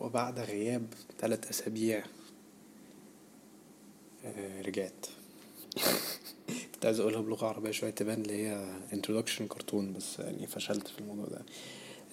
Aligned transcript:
وبعد 0.00 0.38
غياب 0.38 0.86
ثلاث 1.18 1.48
أسابيع 1.48 2.04
آه، 4.24 4.62
رجعت. 4.62 5.06
كنت 6.74 6.86
عايز 6.86 7.00
أقولها 7.00 7.20
بلغة 7.20 7.46
عربية 7.46 7.70
شوية 7.70 7.90
تبان 7.90 8.20
اللي 8.20 8.46
هي 8.46 8.74
introduction 8.92 9.42
كرتون 9.42 9.92
بس 9.92 10.18
يعني 10.18 10.46
فشلت 10.46 10.88
في 10.88 10.98
الموضوع 10.98 11.26
ده. 11.26 11.42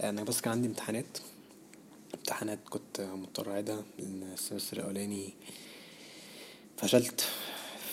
أنا 0.09 0.23
بس 0.23 0.41
كان 0.41 0.53
عندي 0.53 0.67
امتحانات. 0.67 1.17
امتحانات 2.15 2.59
كنت 2.69 3.01
مضطر 3.01 3.51
أعيدها 3.51 3.83
لأن 3.99 4.23
السمستر 4.33 4.77
الأولاني 4.77 5.33
فشلت. 6.77 7.27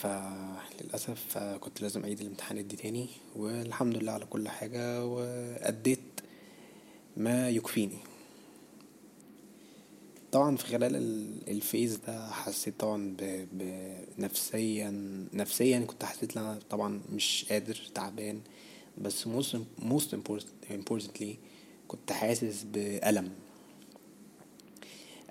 فللأسف 0.00 1.24
فكنت 1.28 1.82
لازم 1.82 2.02
أعيد 2.02 2.20
الامتحانات 2.20 2.64
دي 2.64 2.76
تاني 2.76 3.08
والحمد 3.36 3.96
لله 3.96 4.12
على 4.12 4.26
كل 4.26 4.48
حاجة 4.48 5.04
وأديت 5.04 6.00
ما 7.16 7.50
يكفيني. 7.50 7.98
طبعا 10.34 10.56
في 10.56 10.66
خلال 10.66 10.96
الفيز 11.48 11.96
ده 11.96 12.30
حسيت 12.30 12.80
طبعا 12.80 13.16
بنفسيا 13.52 14.90
نفسيا 15.32 15.78
كنت 15.78 16.04
حسيت 16.04 16.36
إن 16.36 16.42
أنا 16.42 16.58
طبعا 16.70 17.00
مش 17.12 17.46
قادر 17.50 17.80
تعبان. 17.94 18.40
بس 18.98 19.28
most, 19.28 19.56
most 19.82 20.16
importantly 20.72 21.26
كنت 21.88 22.12
حاسس 22.12 22.62
بألم. 22.72 23.30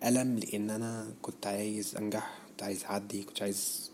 ألم 0.04 0.40
لأن 0.40 0.70
أنا 0.70 1.14
كنت 1.22 1.48
عايز 1.48 1.96
أنجح 1.96 2.40
كنت 2.50 2.64
عايز 2.64 2.84
أعدي 2.84 3.24
كنت 3.24 3.42
عايز 3.42 3.92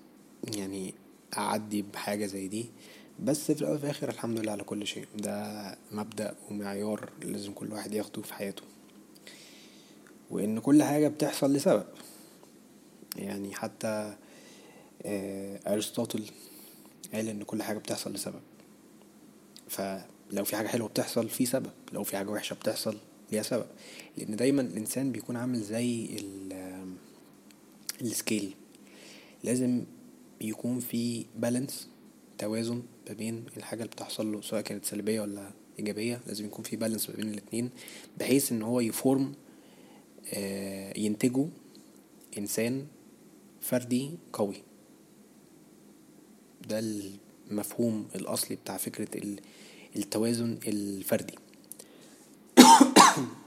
يعني 0.55 0.94
أعدي 1.38 1.81
بحاجة 1.81 2.26
زي 2.26 2.48
دي. 2.48 2.66
بس 3.20 3.52
في 3.52 3.62
الأول 3.62 3.76
وفي 3.76 3.84
الآخر 3.84 4.09
الحمد 4.09 4.39
لله 4.39 4.52
على 4.52 4.64
كل 4.64 4.88
شيء. 4.88 5.08
ده 5.17 5.78
مبدأ 5.91 6.36
ومعيار 6.52 7.09
لازم 7.22 7.53
كل 7.53 7.73
واحد 7.73 7.94
ياخده 7.94 8.22
في 8.22 8.34
حياته. 8.34 8.64
وإن 10.29 10.59
كل 10.59 10.83
حاجة 10.83 11.07
بتحصل 11.07 11.53
لسبب. 11.53 11.85
يعني 13.15 13.55
حتى 13.55 14.16
آه، 15.05 15.73
أرسطوطل 15.73 16.23
قال 17.13 17.30
إن 17.30 17.44
كل 17.44 17.63
حاجة 17.63 17.77
بتحصل 17.77 18.13
لسبب. 18.13 18.41
فلو 19.67 20.44
في 20.45 20.55
حاجة 20.55 20.67
حلوة 20.67 20.88
بتحصل 20.88 21.30
في 21.30 21.45
سبب 21.45 21.71
لو 21.94 22.03
في 22.03 22.17
حاجة 22.17 22.30
وحشة 22.30 22.53
بتحصل 22.53 22.97
ليها 23.31 23.44
سبب. 23.44 23.66
لأن 24.17 24.36
دايما 24.36 24.61
الإنسان 24.61 25.11
بيكون 25.11 25.36
عامل 25.36 25.61
زي 25.61 26.08
السكيل. 28.02 28.55
لازم 29.43 29.83
يكون 30.41 30.80
في 30.80 31.25
بالانس 31.36 31.88
توازن 32.38 32.83
ما 33.08 33.14
بين 33.14 33.45
الحاجة 33.58 33.80
اللي 33.80 33.91
بتحصل 33.91 34.31
له 34.31 34.41
سواء 34.41 34.61
كانت 34.61 34.86
سلبية 34.86 35.21
ولا 35.21 35.52
إيجابية 35.80 36.21
لازم 36.27 36.45
يكون 36.45 36.66
في 36.66 36.75
بالانس 36.75 37.09
ما 37.09 37.16
بين 37.16 37.30
الاتنين 37.30 37.69
بحيث 38.19 38.52
إن 38.52 38.61
هو 38.61 38.80
يفورم 38.80 39.33
ينتجوا 40.98 41.48
إنسان 42.38 42.88
فردي 43.62 44.12
قوي. 44.34 44.56
ده 46.70 46.80
المفهوم 46.80 48.08
الأصلي 48.16 48.56
بتاع 48.56 48.78
فكرة 48.78 49.38
التوازن 49.95 50.58
الفردي. 50.67 51.36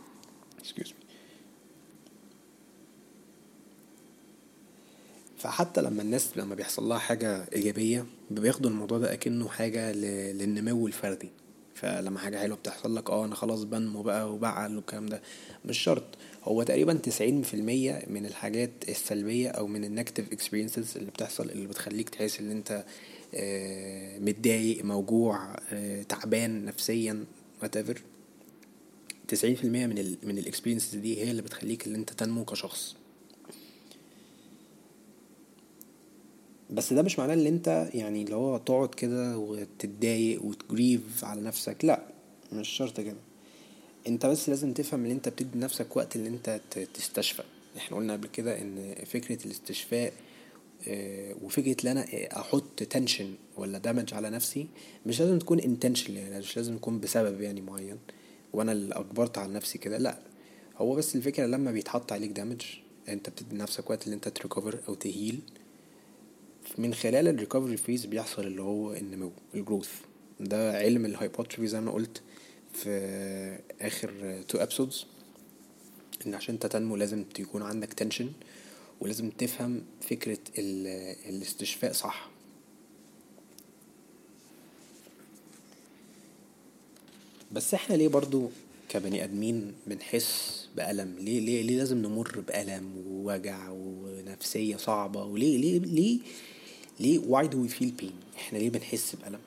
فحتى 5.42 5.82
لما 5.82 6.02
الناس 6.02 6.38
لما 6.38 6.54
بيحصل 6.54 6.88
لها 6.88 6.98
حاجة 6.98 7.48
إيجابية 7.52 8.06
بياخدوا 8.30 8.70
الموضوع 8.70 8.98
ده 8.98 9.12
أكنه 9.12 9.48
حاجة 9.48 9.92
للنمو 10.32 10.86
الفردي. 10.86 11.28
فلما 11.82 12.18
حاجة 12.18 12.38
حلوة 12.38 12.56
بتحصل 12.56 12.96
لك 12.96 13.10
آه 13.10 13.24
أنا 13.24 13.34
خلاص 13.34 13.62
بنمو 13.62 14.02
بقى 14.02 14.32
وبعقل 14.34 14.76
والكلام 14.76 15.06
ده. 15.06 15.22
مش 15.64 15.78
شرط. 15.78 16.04
هو 16.44 16.62
تقريبا 16.62 16.94
تسعين 16.94 17.42
في 17.42 17.54
المية 17.54 18.02
من 18.06 18.26
الحاجات 18.26 18.70
السلبية 18.88 19.48
أو 19.48 19.66
من 19.66 19.84
ال 19.84 19.90
negative 19.90 20.32
experiences 20.32 20.96
اللي 20.96 21.10
بتحصل 21.10 21.50
اللي 21.50 21.66
بتخليك 21.66 22.08
تحس 22.08 22.40
إن 22.40 22.50
أنت 22.50 22.84
آه، 23.34 24.18
متضايق 24.18 24.84
موجوع 24.84 25.56
آه، 25.72 26.02
تعبان 26.02 26.64
نفسيا 26.64 27.24
whatever. 27.64 27.96
تسعين 29.28 29.54
في 29.54 29.64
المية 29.64 29.86
من 29.86 29.98
ال 29.98 30.16
من 30.22 30.38
ال 30.38 30.43
experiences 30.43 30.94
دي 30.96 31.24
هي 31.24 31.30
اللي 31.30 31.42
بتخليك 31.42 31.86
إن 31.86 31.94
أنت 31.94 32.12
تنمو 32.12 32.44
كشخص. 32.44 32.96
بس 36.72 36.92
ده 36.92 37.02
مش 37.02 37.18
معناه 37.18 37.34
ان 37.34 37.46
انت 37.46 37.90
يعني 37.94 38.22
اللي 38.22 38.36
هو 38.36 38.58
تقعد 38.58 38.94
كده 38.94 39.38
وتتضايق 39.38 40.44
وت 40.44 40.64
grieve 40.64 41.24
على 41.24 41.40
نفسك. 41.40 41.84
لا 41.84 42.02
مش 42.52 42.68
شرط 42.68 43.00
كده. 43.00 43.16
انت 44.08 44.26
بس 44.26 44.48
لازم 44.48 44.72
تفهم 44.72 45.04
ان 45.04 45.10
انت 45.10 45.28
بتدي 45.28 45.58
نفسك 45.58 45.96
وقت 45.96 46.16
ان 46.16 46.26
انت 46.26 46.60
تستشفى. 46.94 47.42
إحنا 47.76 47.96
قلنا 47.96 48.12
قبل 48.12 48.28
كده 48.28 48.60
ان 48.62 48.94
فكرة 49.06 49.46
الاستشفاء 49.46 50.12
آه، 50.88 51.34
وفكرة 51.42 51.76
إن 51.84 51.90
أنا 51.90 52.06
أحط 52.40 52.82
tension 52.82 53.34
ولا 53.56 53.78
damage 53.78 54.14
على 54.14 54.30
نفسي 54.30 54.66
مش 55.06 55.20
لازم 55.20 55.38
تكون 55.38 55.60
intention 55.60 56.16
يعني 56.16 56.38
مش 56.38 56.56
لازم 56.56 56.76
تكون 56.76 57.00
بسبب 57.00 57.40
يعني 57.40 57.60
معين 57.60 57.98
وأنا 58.52 58.72
اللي 58.72 58.94
أجبرت 58.94 59.38
على 59.38 59.52
نفسي 59.52 59.78
كده. 59.78 59.98
لا 59.98 60.18
هو 60.76 60.94
بس 60.94 61.16
الفكرة 61.16 61.46
لما 61.46 61.70
بيتحط 61.72 62.12
عليك 62.12 62.30
damage 62.30 62.60
انت 63.08 63.30
بتدي 63.30 63.56
نفسك 63.56 63.90
وقت 63.90 64.06
ان 64.06 64.12
انت 64.12 64.28
ت 64.28 64.34
recover 64.35 64.78
أو 64.88 64.94
ت 64.94 65.02
heal. 65.02 65.40
من 66.78 66.94
خلال 66.94 67.28
ال 67.28 67.34
recovery 67.34 67.76
phase 67.76 68.06
بيحصل 68.06 68.46
اللي 68.46 68.62
هو 68.62 68.92
النمو 68.94 69.32
ال 69.54 69.59
growth 69.59 69.90
ده 70.40 70.78
علم 70.78 71.04
ال 71.06 71.11
hypertrophy 71.11 71.66
زي 71.66 71.80
ما 71.80 71.92
قلت 71.92 72.22
في 72.72 73.58
آخر 73.80 74.42
two 74.48 74.58
episodes 74.58 75.06
إن 76.26 76.34
عشان 76.34 76.54
انت 76.54 76.66
تنمو 76.66 76.96
لازم 76.96 77.24
تكون 77.24 77.62
عندك 77.62 77.92
tension 77.92 78.32
ولازم 79.00 79.30
تفهم 79.30 79.82
فكرة 80.10 80.38
الاستشفاء 81.28 81.92
صح. 81.92 82.30
بس 87.52 87.74
إحنا 87.74 87.94
ليه 87.94 88.08
برضو 88.08 88.50
كبني 88.88 89.24
آدمين 89.24 89.72
بنحس 89.86 90.62
بألم؟ 90.76 91.16
ليه 91.18 91.40
ليه 91.40 91.62
ليه 91.62 91.78
لازم 91.78 91.98
نمر 91.98 92.40
بألم 92.40 93.04
ووجع 93.08 93.70
ونفسية 94.42 94.76
صعبة. 94.76 95.24
وليه 95.24 95.58
ليه 95.58 95.78
ليه 95.78 96.18
ليه 97.00 97.18
why 97.20 97.46
do 97.46 97.54
we 97.54 97.72
feel 97.78 98.02
pain 98.02 98.36
إحنا 98.36 98.58
ليه 98.58 98.70
بنحس 98.70 99.16
بألم؟ 99.16 99.40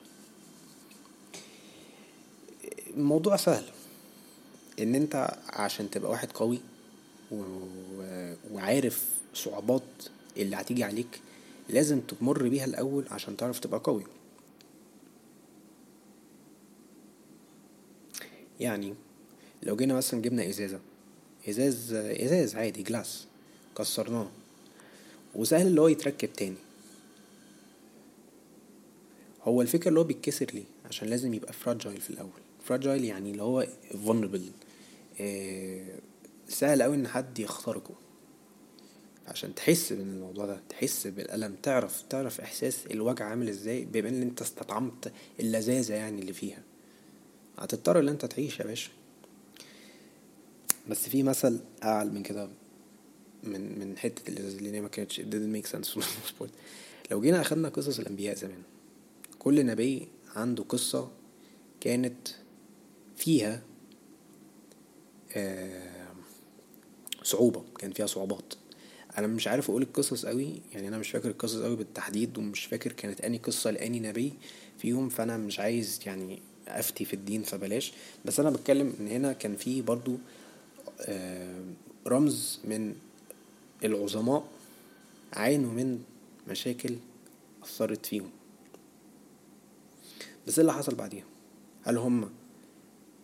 الموضوع 2.96 3.36
سهل. 3.36 3.64
إن 4.78 4.94
أنت 4.94 5.36
عشان 5.48 5.90
تبقى 5.90 6.10
واحد 6.10 6.32
قوي 6.32 6.60
و... 7.32 7.42
وعارف 8.52 9.04
صعوبات 9.34 9.82
اللي 10.36 10.56
هتيجي 10.56 10.84
عليك 10.84 11.20
لازم 11.68 12.00
تمر 12.00 12.48
بيها 12.48 12.64
الأول 12.64 13.04
عشان 13.10 13.36
تعرف 13.36 13.58
تبقى 13.58 13.80
قوي. 13.84 14.04
يعني 18.60 18.94
لو 19.62 19.76
جينا 19.76 19.94
مثلا 19.94 20.22
جبنا 20.22 20.48
إزازة. 20.48 20.80
ازاز 21.48 21.92
إزاز 21.92 22.56
عادي 22.56 22.82
جلاس. 22.82 23.26
كسرناه. 23.78 24.28
وسهل 25.36 25.66
اللي 25.66 25.80
هو 25.80 25.88
يتركب 25.88 26.32
تاني. 26.32 26.56
هو 29.42 29.62
الفكرة 29.62 29.88
اللي 29.88 30.00
هو 30.00 30.04
بيتكسر 30.04 30.46
ليه؟ 30.54 30.64
عشان 30.84 31.08
لازم 31.08 31.34
يبقى 31.34 31.52
فراجايل 31.52 32.00
في 32.00 32.10
الأول. 32.10 32.30
فراجايل 32.64 33.04
يعني 33.04 33.30
اللي 33.30 33.42
هو 33.42 33.66
vulnerable. 34.06 34.66
آه 35.20 35.98
سهل 36.48 36.82
أوي 36.82 36.96
إن 36.96 37.08
حد 37.08 37.38
يخترقه. 37.38 37.94
عشان 39.28 39.54
تحس 39.54 39.92
بالموضوع 39.92 40.46
ده 40.46 40.60
تحس 40.68 41.06
بالألم 41.06 41.54
تعرف 41.62 42.02
تعرف 42.10 42.40
إحساس 42.40 42.86
الوجع 42.90 43.24
عامل 43.24 43.48
إزاي 43.48 43.84
بما 43.84 44.08
إن 44.08 44.22
أنت 44.22 44.42
استطعمت 44.42 45.12
اللذاذة 45.40 45.94
يعني 45.94 46.20
اللي 46.20 46.32
فيها. 46.32 46.62
هتضطر 47.58 47.98
إن 47.98 48.08
أنت 48.08 48.24
تعيش 48.24 48.60
يا 48.60 48.64
باشا. 48.64 48.90
بس 50.90 51.08
في 51.08 51.22
مثل 51.22 51.60
أعلى 51.84 52.10
من 52.10 52.22
كده. 52.22 52.48
من 53.48 53.78
من 53.78 53.98
حتة 53.98 54.30
الإزاز 54.30 54.54
اللي 54.54 54.80
ما 54.80 54.88
كانتش 54.88 55.20
it 55.20 55.24
didn't 55.24 55.56
make 55.56 55.76
sense 55.76 55.98
لو 57.10 57.20
جينا 57.20 57.40
أخدنا 57.40 57.68
قصص 57.68 57.98
الأنبياء 57.98 58.36
زمان 58.36 58.62
كل 59.38 59.66
نبي 59.66 60.08
عنده 60.34 60.64
قصة 60.64 61.10
كانت 61.80 62.28
فيها 63.16 63.62
آه، 65.36 66.12
صعوبة 67.22 67.64
كان 67.78 67.92
فيها 67.92 68.06
صعوبات. 68.06 68.54
أنا 69.18 69.26
مش 69.26 69.48
عارف 69.48 69.70
أقول 69.70 69.82
القصص 69.82 70.26
قوي 70.26 70.60
يعني 70.72 70.88
أنا 70.88 70.98
مش 70.98 71.10
فاكر 71.10 71.28
القصص 71.28 71.60
قوي 71.60 71.76
بالتحديد 71.76 72.38
ومش 72.38 72.64
فاكر 72.64 72.92
كانت 72.92 73.20
اني 73.20 73.38
قصة 73.38 73.70
لاني 73.70 74.00
نبي 74.00 74.32
فيهم 74.78 75.08
فأنا 75.08 75.36
مش 75.36 75.60
عايز 75.60 76.00
يعني 76.06 76.42
أفتي 76.68 77.04
في 77.04 77.14
الدين 77.14 77.42
فبلاش. 77.42 77.92
بس 78.24 78.40
أنا 78.40 78.50
بتكلم 78.50 78.94
إن 79.00 79.08
هنا 79.08 79.32
كان 79.32 79.56
في 79.56 79.82
برضو 79.82 80.18
آه، 81.00 81.64
رمز 82.06 82.60
من 82.64 82.94
العظماء 83.84 84.48
عانوا 85.32 85.72
من 85.72 86.02
مشاكل 86.48 86.96
أثرت 87.62 88.06
فيهم. 88.06 88.30
بس 90.46 90.58
إيه 90.58 90.60
اللي 90.60 90.72
حصل 90.72 90.94
بعديها 90.94 91.24
هل 91.82 91.98
هم 91.98 92.30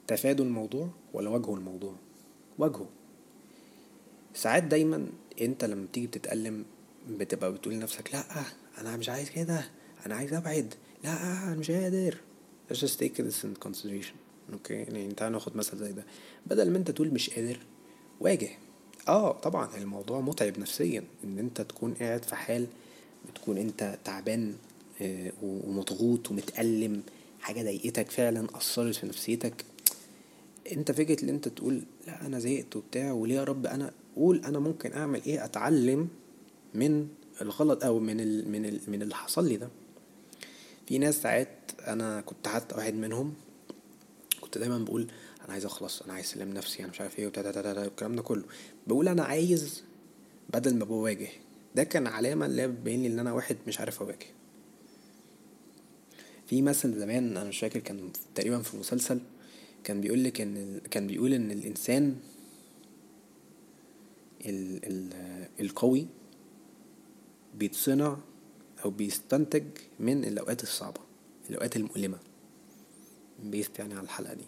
تفادوا 0.06 0.44
الموضوع 0.44 0.88
ولا 1.12 1.30
واجهوا 1.30 1.56
الموضوع؟ 1.56 1.94
واجهوا. 2.58 2.86
ساعات 4.34 4.62
دايما 4.62 5.06
أنت 5.40 5.64
لما 5.64 5.84
بتيجي 5.84 6.06
بتتألم 6.06 6.64
بتبقى 7.10 7.52
بتقول 7.52 7.74
لنفسك 7.74 8.14
لا 8.14 8.24
أنا 8.78 8.96
مش 8.96 9.08
عايز 9.08 9.30
كده 9.30 9.70
أنا 10.06 10.14
عايز 10.14 10.32
أبعد 10.32 10.74
لا 11.04 11.22
أنا 11.46 11.54
مش 11.54 11.70
قادر. 11.70 12.16
Let's 12.70 12.76
just 12.76 12.98
take 12.98 13.16
this 13.16 13.44
in 13.44 13.68
consideration. 13.68 14.14
أوكي 14.52 14.74
يعني 14.74 15.12
تعالى 15.14 15.32
ناخد 15.32 15.56
مثل 15.56 15.76
زي 15.76 15.92
ده. 15.92 16.04
بدل 16.46 16.70
ما 16.70 16.78
أنت 16.78 16.90
تقول 16.90 17.14
مش 17.14 17.30
قادر 17.30 17.58
واجه. 18.20 18.50
آه 19.08 19.32
طبعا 19.32 19.76
الموضوع 19.76 20.20
متعب 20.20 20.58
نفسيا 20.58 21.04
إن 21.24 21.38
أنت 21.38 21.60
تكون 21.60 21.94
قاعد 21.94 22.24
في 22.24 22.36
حال 22.36 22.66
بتكون 23.30 23.58
أنت 23.58 23.98
تعبان 24.04 24.54
آه، 25.02 25.32
ومضغوط 25.42 26.30
ومتألم 26.30 27.02
حاجة 27.40 27.62
ضايقتك 27.62 28.10
فعلا 28.10 28.46
أثرت 28.56 28.94
في 28.94 29.06
نفسيتك. 29.06 29.64
أنت 30.72 30.92
فكرة 30.92 31.24
إن 31.24 31.28
أنت 31.28 31.48
تقول 31.48 31.82
لا 32.06 32.26
أنا 32.26 32.38
زهقت 32.38 32.76
وبتاع 32.76 33.12
وليه 33.12 33.34
يا 33.34 33.44
رب 33.44 33.66
أنا 33.66 33.92
قول 34.16 34.44
أنا 34.44 34.58
ممكن 34.58 34.92
أعمل 34.92 35.22
إيه؟ 35.26 35.44
أتعلم 35.44 36.08
من 36.74 37.08
الغلط 37.40 37.84
أو 37.84 37.98
من 37.98 38.20
ال 38.20 38.52
من 38.52 38.66
ال 38.66 38.80
من 38.88 39.02
اللي 39.02 39.14
حصل 39.14 39.48
لي 39.48 39.56
ده. 39.56 39.68
في 40.86 40.98
ناس 40.98 41.22
ساعات 41.22 41.48
أنا 41.80 42.20
كنت 42.20 42.48
حتى 42.48 42.74
واحد 42.74 42.94
منهم 42.94 43.34
كنت 44.40 44.58
دايما 44.58 44.78
بقول 44.78 45.06
أنا 45.44 45.52
عايز 45.52 45.64
أخلص 45.64 46.02
أنا 46.02 46.12
عايز 46.12 46.26
أسلم 46.26 46.48
نفسي 46.54 46.82
أنا 46.82 46.90
مش 46.90 47.00
عارف 47.00 47.18
إيه 47.18 47.26
وبتاع 47.26 47.72
الكلام 47.82 48.16
ده 48.16 48.22
كله. 48.22 48.44
بقول 48.86 49.08
أنا 49.08 49.22
عايز 49.24 49.82
بدل 50.52 50.76
ما 50.76 50.84
بواجه. 50.84 51.28
ده 51.74 51.84
كان 51.84 52.06
علامة 52.06 52.46
اللي 52.46 52.68
بتبين 52.68 53.02
لي 53.02 53.08
إن 53.08 53.18
أنا 53.18 53.32
واحد 53.32 53.56
مش 53.66 53.80
عارف 53.80 54.02
أواجه. 54.02 54.26
في 56.46 56.62
مثل 56.62 56.98
زمان 56.98 57.36
أنا 57.36 57.48
مش 57.48 57.58
فاكر 57.58 57.80
كان 57.80 58.10
تقريبا 58.34 58.62
في 58.62 58.76
مسلسل 58.76 59.20
كان 59.84 60.00
بيقول 60.00 60.24
لك 60.24 60.40
إن 60.40 60.80
كان 60.90 61.06
بيقول 61.06 61.32
إن 61.32 61.50
الإنسان 61.50 62.16
ال 64.46 64.84
ال 64.84 65.12
القوي 65.60 66.06
بيتصنع 67.54 68.16
أو 68.84 68.90
بيستنتج 68.90 69.64
من 70.00 70.24
الأوقات 70.24 70.62
الصعبة 70.62 71.00
الأوقات 71.50 71.76
المؤلمة. 71.76 72.18
based 73.44 73.78
يعني 73.78 73.94
على 73.94 74.04
الحلقة 74.04 74.34
دي. 74.34 74.44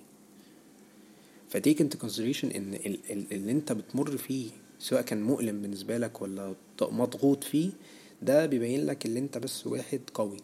ف 1.54 1.60
take 1.60 1.80
into 1.80 1.96
consideration 1.96 2.50
إن 2.50 2.74
اللي 3.32 3.52
انت 3.52 3.72
بتمر 3.72 4.16
فيه 4.16 4.50
سواء 4.78 5.02
كان 5.02 5.22
مؤلم 5.22 5.62
بالنسبة 5.62 5.98
لك 5.98 6.22
ولا 6.22 6.54
مضغوط 6.82 7.44
فيه 7.44 7.70
ده 8.22 8.46
بيبين 8.46 8.86
لك 8.86 9.06
اللي 9.06 9.18
انت 9.18 9.38
بس 9.38 9.66
واحد 9.66 10.00
قوي. 10.14 10.36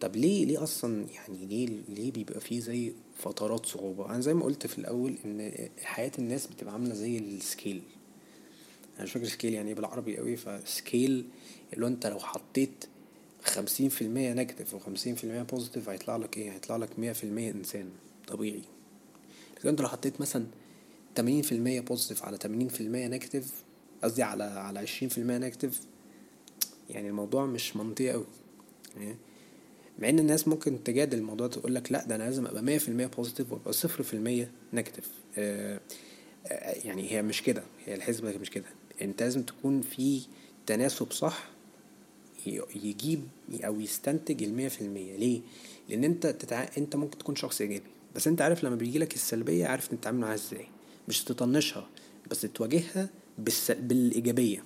طب 0.00 0.16
ليه 0.16 0.44
ليه 0.46 0.62
أصلا 0.62 1.06
يعني 1.14 1.46
ليه 1.46 1.68
ليه 1.88 2.12
بيبقى 2.12 2.40
فيه 2.40 2.60
زي 2.60 2.92
فترات 3.18 3.66
صعوبة؟ 3.66 4.06
أنا 4.06 4.20
زي 4.20 4.34
ما 4.34 4.44
قلت 4.44 4.66
في 4.66 4.78
الأول 4.78 5.14
إن 5.24 5.52
حياة 5.82 6.12
الناس 6.18 6.46
بتبقى 6.46 6.72
عاملة 6.72 6.94
زي 6.94 7.18
ال 7.18 7.29
scale 7.29 7.82
أنا 8.96 9.04
مش 9.04 9.12
فاكر 9.12 9.26
scale 9.26 9.54
يعني 9.54 9.68
إيه 9.68 9.74
بالعربي 9.74 10.16
قوي 10.18 10.36
ف 10.36 10.51
scale 10.51 11.24
اللي 11.72 11.86
أنت 11.86 12.06
لو 12.06 12.18
حطيت 12.18 12.84
خمسين 13.42 13.88
في 13.88 14.02
المية 14.02 14.32
negative 14.32 14.74
وخمسين 14.74 15.14
في 15.14 15.24
المية 15.24 15.42
positive 15.42 15.88
هيطلع 15.88 16.16
لك 16.16 16.36
إيه؟ 16.38 16.52
هيطلع 16.52 16.76
لك 16.76 16.98
مية 16.98 17.12
في 17.12 17.24
المية 17.24 17.50
إنسان 17.50 17.90
طبيعي. 18.28 18.62
لكن 19.60 19.68
انت 19.68 19.80
لو 19.80 19.88
حطيت 19.88 20.20
مثلا 20.20 20.46
تمانين 21.14 21.42
في 21.42 21.52
المية 21.52 21.80
positive 21.80 22.24
على 22.24 22.38
تمانين 22.38 22.68
في 22.68 22.80
المية 22.80 23.06
negative 23.06 23.52
قصدي 24.02 24.22
على 24.22 24.44
على 24.44 24.78
عشرين 24.78 25.08
في 25.08 25.18
المية 25.18 25.38
negative 25.38 25.80
يعني 26.90 27.08
الموضوع 27.08 27.46
مش 27.46 27.76
منطقي 27.76 28.10
قوي 28.10 28.26
يعني 28.96 29.16
مع 29.98 30.08
إن 30.08 30.18
الناس 30.18 30.48
ممكن 30.48 30.84
تجادل 30.84 31.18
الموضوع 31.18 31.46
تقول 31.48 31.74
لك 31.74 31.92
لأ 31.92 32.04
ده 32.04 32.14
أنا 32.14 32.22
لازم 32.22 32.46
أبقى 32.46 32.62
مية 32.62 32.78
في 32.78 32.88
المية 32.88 33.06
positive 33.06 33.52
وأبقى 33.52 33.72
صفر 33.72 34.02
في 34.02 34.14
المية 34.14 34.50
negative 34.72 35.08
آه، 35.38 35.80
آه، 36.46 36.86
يعني 36.86 37.12
هي 37.12 37.22
مش 37.22 37.42
كده. 37.42 37.62
هي 37.86 37.94
الحسبة 37.94 38.38
مش 38.38 38.50
كده. 38.50 38.64
أنت 39.02 39.22
لازم 39.22 39.42
تكون 39.42 39.80
في 39.80 40.22
تناسب 40.66 41.12
صح 41.12 41.48
يجيب 42.74 43.22
أو 43.52 43.80
يستنتج 43.80 44.42
المية 44.42 44.68
في 44.68 44.80
المية. 44.80 45.16
ليه؟ 45.16 45.40
لأن 45.88 46.04
أنت 46.04 46.26
تتع... 46.26 46.68
أنت 46.78 46.96
ممكن 46.96 47.18
تكون 47.18 47.36
شخص 47.36 47.60
إيجابي. 47.60 47.90
بس 48.14 48.26
انت 48.28 48.42
عارف 48.42 48.64
لما 48.64 48.76
بيجيلك 48.76 49.14
السلبية 49.14 49.66
عارف 49.66 49.86
تتعامل 49.88 50.18
معاها 50.20 50.34
إزاي. 50.34 50.66
مش 51.08 51.24
تطنشها 51.24 51.88
بس 52.30 52.40
تواجهها 52.40 53.08
بالس... 53.38 53.70
بالإيجابية. 53.70 54.64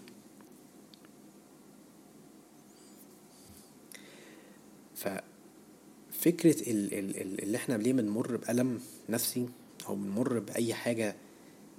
ففكرة 6.10 6.56
اللي 6.70 7.56
إحنا 7.56 7.74
ليه 7.74 7.92
بنمر 7.92 8.36
بألم 8.36 8.80
نفسي 9.08 9.48
أو 9.88 9.94
بنمر 9.94 10.38
بأي 10.38 10.74
حاجة 10.74 11.16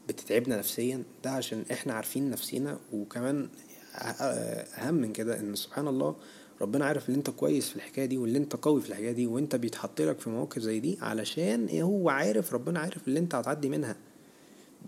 بتتعبنا 0.10 0.58
نفسيا 0.58 1.04
ده 1.24 1.32
عشان 1.32 1.66
إحنا 1.72 1.94
عارفين 1.94 2.30
نفسينا 2.30 2.80
وكمان 2.94 3.50
أهم 3.96 4.94
من 4.94 5.14
كده 5.14 5.40
إن 5.40 5.56
سبحان 5.56 5.88
الله 5.88 6.16
ربنا 6.62 6.86
عارف 6.86 7.10
اللي 7.10 7.18
انت 7.18 7.30
كويس 7.30 7.70
في 7.70 7.76
الحكاية 7.76 8.06
دي 8.06 8.18
واللي 8.18 8.38
انت 8.38 8.56
قوي 8.56 8.82
في 8.82 8.90
الحكاية 8.90 9.12
دي 9.12 9.28
وانت 9.28 9.56
بيتحط 9.56 10.02
لك 10.02 10.20
في 10.20 10.30
مواقف 10.30 10.60
زي 10.60 10.80
دي 10.80 10.98
علشان 11.02 11.66
إيه 11.66 11.84
هو 11.84 12.10
عارف 12.10 12.54
ربنا 12.54 12.80
عارف 12.80 13.08
اللي 13.08 13.20
انت 13.20 13.36
هتعدي 13.36 13.70
منها 13.70 13.96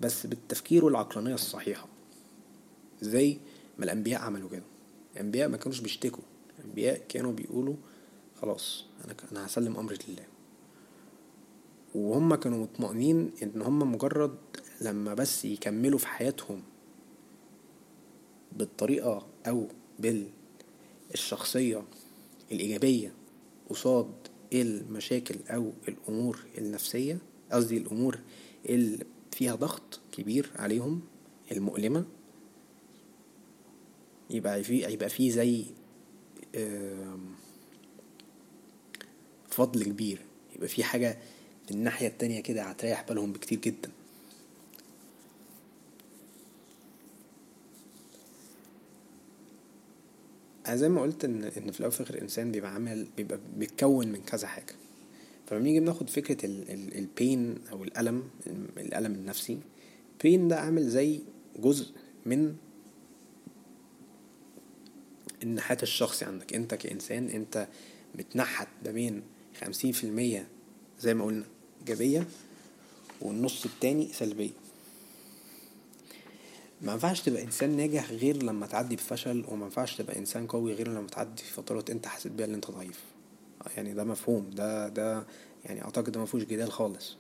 بس 0.02 0.28
بالتفكير 0.28 0.86
والعقلانية 0.86 1.34
الصحيحة. 1.34 1.88
زي 3.02 3.38
ما 3.78 3.86
الأنبياء 3.86 4.22
عملوا 4.22 4.50
كده. 4.50 4.64
الأنبياء 5.14 5.50
ما 5.50 5.58
كانوش 5.58 5.80
بيشتكوا. 5.80 6.24
الأنبياء 6.60 7.02
كانوا 7.10 7.32
بيقولوا 7.32 7.76
خلاص 8.42 8.86
أنا 9.06 9.16
أنا 9.32 9.46
هسلم 9.46 9.78
امري 9.78 9.98
لله. 10.08 10.26
وهم 11.96 12.36
كانوا 12.36 12.64
مطمئنين 12.64 13.32
إن 13.44 13.62
هم 13.62 13.92
مجرد 13.92 14.38
لما 14.82 15.14
بس 15.14 15.46
يكملوا 15.46 16.00
في 16.00 16.08
حياتهم 16.08 16.62
بالطريقة 18.52 19.28
أو 19.48 19.68
بالشخصية 21.12 21.84
الإيجابية 22.52 23.14
قصاد 23.70 24.12
المشاكل 24.54 25.36
أو 25.50 25.74
الأمور 25.88 26.40
النفسية 26.58 27.18
قصدي 27.52 27.78
الأمور 27.78 28.20
اللي 28.70 29.06
فيها 29.32 29.56
ضغط 29.56 30.00
كبير 30.12 30.52
عليهم 30.56 31.02
المؤلمة. 31.52 32.06
يبقى 34.30 34.64
في 34.64 34.84
يبقى 34.94 35.10
في 35.10 35.32
زي 35.32 35.64
فضل 39.50 39.84
كبير. 39.84 40.20
يبقى 40.56 40.68
في 40.68 40.84
حاجة 40.84 41.18
في 41.66 41.72
الناحية 41.72 42.08
التانية 42.08 42.40
كده 42.42 42.64
هتريح 42.64 43.06
بالهم 43.10 43.34
بكتير 43.34 43.60
جدا. 43.60 43.92
أنا 50.68 50.76
زي 50.76 50.90
ما 50.90 51.02
قلت 51.02 51.26
ان 51.26 51.44
إن 51.44 51.72
في 51.72 51.80
الأول 51.80 51.88
وفي 51.88 52.00
الآخر 52.00 52.16
الإنسان 52.16 52.52
بيبقى 52.52 52.74
عامل 52.74 53.08
بيبقى 53.18 53.40
بيتكون 53.58 54.08
من 54.08 54.22
كذا 54.22 54.48
حاجة. 54.48 54.74
فلما 55.48 55.64
نيجي 55.64 55.80
بناخد 55.80 56.10
فكرة 56.10 56.46
البين 56.98 57.56
أو 57.72 57.84
الألم 57.84 58.24
الألم 58.78 59.14
النفسي 59.14 59.60
بين 60.24 60.48
ده 60.48 60.60
عامل 60.60 60.90
زي 60.90 61.20
جزء 61.60 61.92
من 62.26 62.56
النحات 65.44 65.84
الشخصي 65.84 66.26
عندك. 66.26 66.54
أنت 66.54 66.74
كإنسان 66.74 67.28
أنت 67.30 67.68
متنحت 68.16 68.68
ما 68.86 68.92
بين 68.92 69.22
خمسين 69.62 69.92
في 69.92 70.04
المية 70.04 70.48
زي 71.00 71.14
ما 71.14 71.26
قلنا 71.26 71.46
إيجابية 71.80 72.28
والنص 73.22 73.66
التاني 73.66 74.08
سلبية. 74.14 74.50
ما 76.82 76.92
ينفعش 76.94 77.22
تبقى 77.22 77.44
إنسان 77.44 77.78
ناجح 77.78 78.12
غير 78.12 78.44
لما 78.44 78.68
تعدي 78.68 78.96
بفشل 78.96 79.46
وما 79.48 79.66
ينفعش 79.66 79.96
تبقى 79.96 80.18
إنسان 80.20 80.48
قوي 80.48 80.74
غير 80.74 80.88
لما 80.88 81.08
تعدي 81.08 81.44
فترات 81.44 81.90
أنت 81.90 82.08
حسيت 82.08 82.32
بيها 82.32 82.46
إن 82.46 82.54
أنت 82.54 82.72
ضعيف. 82.72 83.00
يعني 83.78 83.94
ده 83.94 84.04
مفهوم 84.04 84.50
ده 84.50 84.88
ده 84.90 85.26
يعني 85.66 85.84
أعتقد 85.84 86.12
ده 86.12 86.22
مفهوش 86.22 86.44
جدال 86.44 86.72
خالص. 86.72 87.18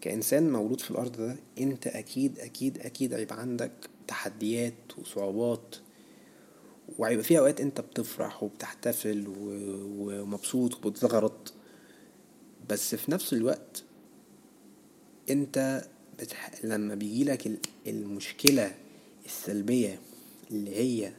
كإنسان 0.00 0.52
مولود 0.52 0.80
في 0.80 0.90
الأرض 0.90 1.12
ده 1.16 1.36
أنت 1.60 1.86
أكيد 1.86 2.38
أكيد 2.38 2.78
أكيد 2.78 3.14
هيبقى 3.14 3.40
عندك 3.40 3.72
تحديات 4.08 4.74
وصعوبات 4.98 5.76
وهيبقى 6.98 7.24
في 7.24 7.38
أوقات 7.38 7.60
أنت 7.60 7.80
بتفرح 7.80 8.42
وبتحتفل 8.42 9.24
ومبسوط 9.98 10.86
وبتزغرط 10.86 11.52
بس 12.70 12.94
في 12.94 13.10
نفس 13.10 13.32
الوقت 13.32 13.84
أنت 15.30 15.84
بتح... 16.18 16.64
لما 16.64 16.94
بيجيلك 16.94 17.60
المشكلة 17.86 18.74
السلبية 19.26 20.00
اللي 20.50 20.76
هي 20.76 21.12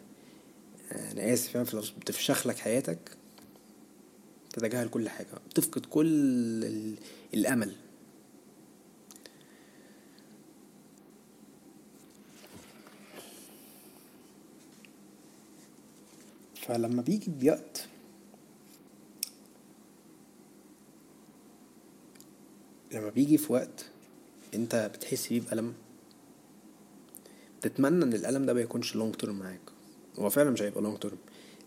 أنا 0.92 1.34
آسف 1.34 1.56
يعني 1.56 1.68
في 1.68 1.92
بتفشخ 2.00 2.48
لك 2.48 2.58
حياتك 2.58 3.00
تتجاهل 4.54 4.90
كل 4.90 5.10
حاجة 5.10 5.28
بتفقد 5.50 5.86
كل 5.86 6.08
الأمل. 7.34 7.75
فلما 16.56 17.02
بيجي 17.02 17.32
بوقت 17.32 17.88
لما 22.92 23.10
بيجي 23.10 23.38
في 23.38 23.54
وقت 23.54 23.86
انت 24.55 24.91
بتحس 24.95 25.27
بيه 25.27 25.41
بألم؟ 25.41 25.74
تتمنى 27.62 28.03
ان 28.03 28.13
الألم 28.13 28.45
ده 28.45 28.53
ما 28.53 28.62
يكونش 28.62 28.95
long 28.96 29.15
term 29.15 29.39
معاك. 29.39 29.62
هو 30.19 30.29
فعلا 30.29 30.50
مش 30.50 30.62
هيبقى 30.62 30.81
long 30.82 30.98
term 31.00 31.17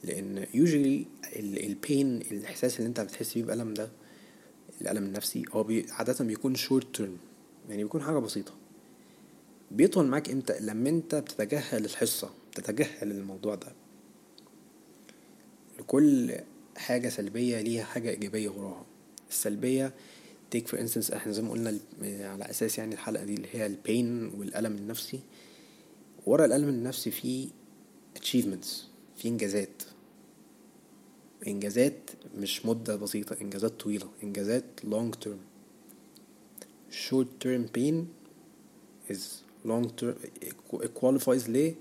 لأن 0.04 0.46
usually 0.54 1.06
ال 1.36 1.52
pain 1.52 2.16
الإحساس 2.16 2.76
اللي 2.78 2.88
انت 2.88 3.00
بتحس 3.00 3.34
بيه 3.34 3.44
بألم 3.44 3.74
ده 3.74 3.90
الألم 4.80 5.04
النفسي 5.04 5.42
هو 5.52 5.86
عادة 5.90 6.24
بيكون 6.24 6.54
short 6.54 6.96
term 6.96 7.16
يعني 7.68 7.82
بيكون 7.82 8.02
حاجة 8.02 8.18
بسيطة. 8.18 8.52
بيطول 9.70 10.06
معاك 10.06 10.30
إمتى؟ 10.30 10.58
لما 10.60 10.88
انت 10.88 11.14
بتتجاهل 11.14 11.84
الحصة 11.84 12.30
بتتجاهل 12.52 13.10
الموضوع 13.10 13.54
ده. 13.54 13.72
لكل 15.78 16.34
حاجة 16.76 17.08
سلبية 17.08 17.60
ليها 17.60 17.84
حاجة 17.84 18.10
إيجابية 18.10 18.48
وراها. 18.48 18.86
السلبية 19.30 19.92
take 20.50 20.68
for 20.68 20.80
instance 20.80 21.10
إحنا 21.10 21.32
زي 21.32 21.42
ما 21.42 21.50
قلنا 21.50 21.78
على 22.02 22.50
أساس 22.50 22.78
يعني 22.78 22.94
الحلقة 22.94 23.24
دي 23.24 23.34
اللي 23.34 23.48
هي 23.52 23.66
ال 23.66 23.78
pain 23.78 24.26
والألم 24.26 24.76
النفسي. 24.76 25.20
ورا 26.26 26.44
الألم 26.44 26.68
النفسي 26.68 27.10
في 27.10 27.48
achievements 28.18 28.68
في 29.16 29.28
إنجازات. 29.28 29.82
إنجازات 31.46 32.10
مش 32.38 32.66
مدة 32.66 32.96
بسيطة 32.96 33.36
إنجازات 33.42 33.80
طويلة. 33.80 34.08
إنجازات 34.22 34.64
long 34.84 35.26
term. 35.26 35.38
short 36.90 37.28
term 37.44 37.62
pain 37.76 37.96
is 39.10 39.22
long 39.64 39.84
term 40.00 40.14
qualifies 41.00 41.48
ل 41.48 41.74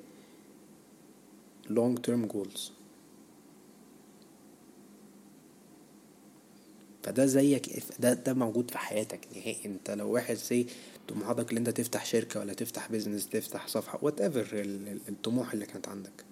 long 1.70 1.96
term 2.08 2.28
goals. 2.34 2.72
فده 7.08 7.26
زيك 7.26 7.84
ده 8.00 8.14
ده 8.14 8.34
موجود 8.34 8.72
في 8.72 8.78
حياتك 8.78 9.20
نهائي. 9.36 9.66
انت 9.66 9.92
لو 9.92 10.12
واحد 10.12 10.36
زي 10.36 10.66
طموحاتك 11.08 11.50
اللي 11.50 11.60
انت 11.60 11.70
تفتح 11.70 12.06
شركة 12.06 12.40
ولا 12.40 12.54
تفتح 12.54 12.92
business 12.92 13.30
تفتح 13.30 13.68
صفحة 13.68 14.00
whatever 14.02 14.48
الطموح 15.10 15.54
اللي 15.54 15.66
كانت 15.66 15.88
عندك. 15.88 16.26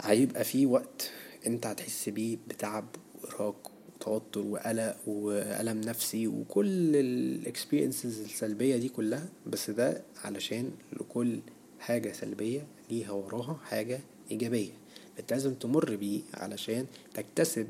هيبقى 0.00 0.44
في 0.44 0.66
وقت 0.66 1.10
انت 1.46 1.66
هتحس 1.66 2.08
بيه 2.08 2.38
بتعب 2.48 2.84
وإرهاق 3.22 3.70
وتوتر 3.96 4.40
وقلق 4.40 4.96
وألم 5.06 5.80
نفسي 5.80 6.26
وكل 6.26 6.96
ال 6.96 7.06
experiences 7.06 8.20
السلبية 8.20 8.76
دي 8.76 8.88
كلها. 8.88 9.28
بس 9.46 9.70
ده 9.70 10.02
علشان 10.24 10.70
لكل 10.92 11.40
حاجة 11.80 12.12
سلبية 12.12 12.66
ليها 12.90 13.10
وراها 13.10 13.60
حاجة 13.64 14.00
إيجابية. 14.30 14.72
انت 15.20 15.32
لازم 15.32 15.54
تمر 15.54 15.96
بيه 15.96 16.20
علشان 16.34 16.86
تكتسب 17.14 17.66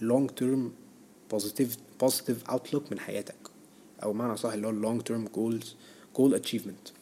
long 0.00 0.28
term 0.40 0.70
positive 1.34 1.76
positive 2.02 2.52
outlook 2.52 2.90
من 2.90 2.98
حياتك 2.98 3.36
أو 4.02 4.12
معنى 4.12 4.36
صح 4.36 4.52
اللي 4.52 4.66
هو 4.66 4.72
long 4.72 5.02
term 5.02 5.28
goals 5.36 5.66
goal 6.18 6.40
achievement 6.40 6.92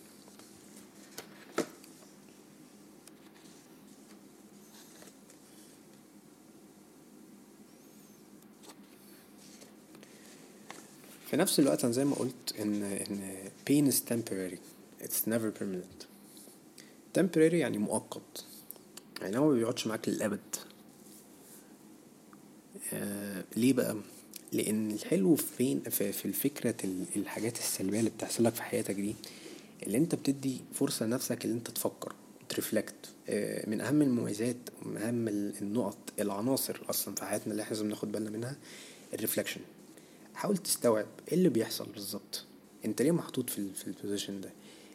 في 11.30 11.36
نفس 11.36 11.60
الوقت 11.60 11.84
أنا 11.84 11.92
زي 11.92 12.04
ما 12.04 12.14
قلت 12.14 12.54
ان 12.60 12.82
ان 12.82 13.34
pain 13.70 13.92
is 13.92 13.96
temporary 13.96 14.58
it's 15.04 15.28
never 15.30 15.60
permanent 15.60 16.06
temporary 17.18 17.54
يعني 17.54 17.78
مؤقت 17.78 18.44
يعني 19.22 19.38
هو 19.38 19.48
ما 19.48 19.54
بيقعدش 19.54 19.86
معاك 19.86 20.08
للابد 20.08 20.56
آه 20.56 20.67
ليه 23.56 23.72
بقى؟ 23.72 23.96
لأن 24.52 24.90
الحلو 24.90 25.36
فين؟ 25.36 25.80
في, 25.80 26.24
الفكرة 26.24 26.74
الحاجات 27.16 27.58
السلبية 27.58 27.98
اللي 27.98 28.10
بتحصل 28.10 28.44
لك 28.44 28.54
في 28.54 28.62
حياتك 28.62 28.94
دي 28.94 29.14
اللي 29.82 29.98
أنت 29.98 30.14
بتدي 30.14 30.60
فرصة 30.74 31.06
لنفسك 31.06 31.44
اللي 31.44 31.56
أنت 31.56 31.70
تفكر 31.70 32.14
ترفلكت. 32.48 32.94
آه 33.28 33.70
من 33.70 33.80
أهم 33.80 34.02
المميزات 34.02 34.56
ومن 34.86 34.96
أهم 34.96 35.28
النقط 35.28 35.96
العناصر 36.20 36.80
أصلا 36.90 37.14
في 37.14 37.24
حياتنا 37.24 37.52
اللي 37.52 37.62
إحنا 37.62 37.74
لازم 37.74 37.88
ناخد 37.88 38.12
بالنا 38.12 38.30
منها 38.30 38.56
الرفلكشن. 39.14 39.60
حاول 40.34 40.56
تستوعب 40.56 41.06
إيه 41.28 41.34
اللي 41.38 41.48
بيحصل 41.48 41.86
بالظبط. 41.94 42.44
أنت 42.84 43.02
ليه 43.02 43.10
محطوط 43.12 43.50
في 43.50 43.68
في 43.74 43.86
ال 43.86 43.92
position 43.92 44.40
ده؟ 44.40 44.50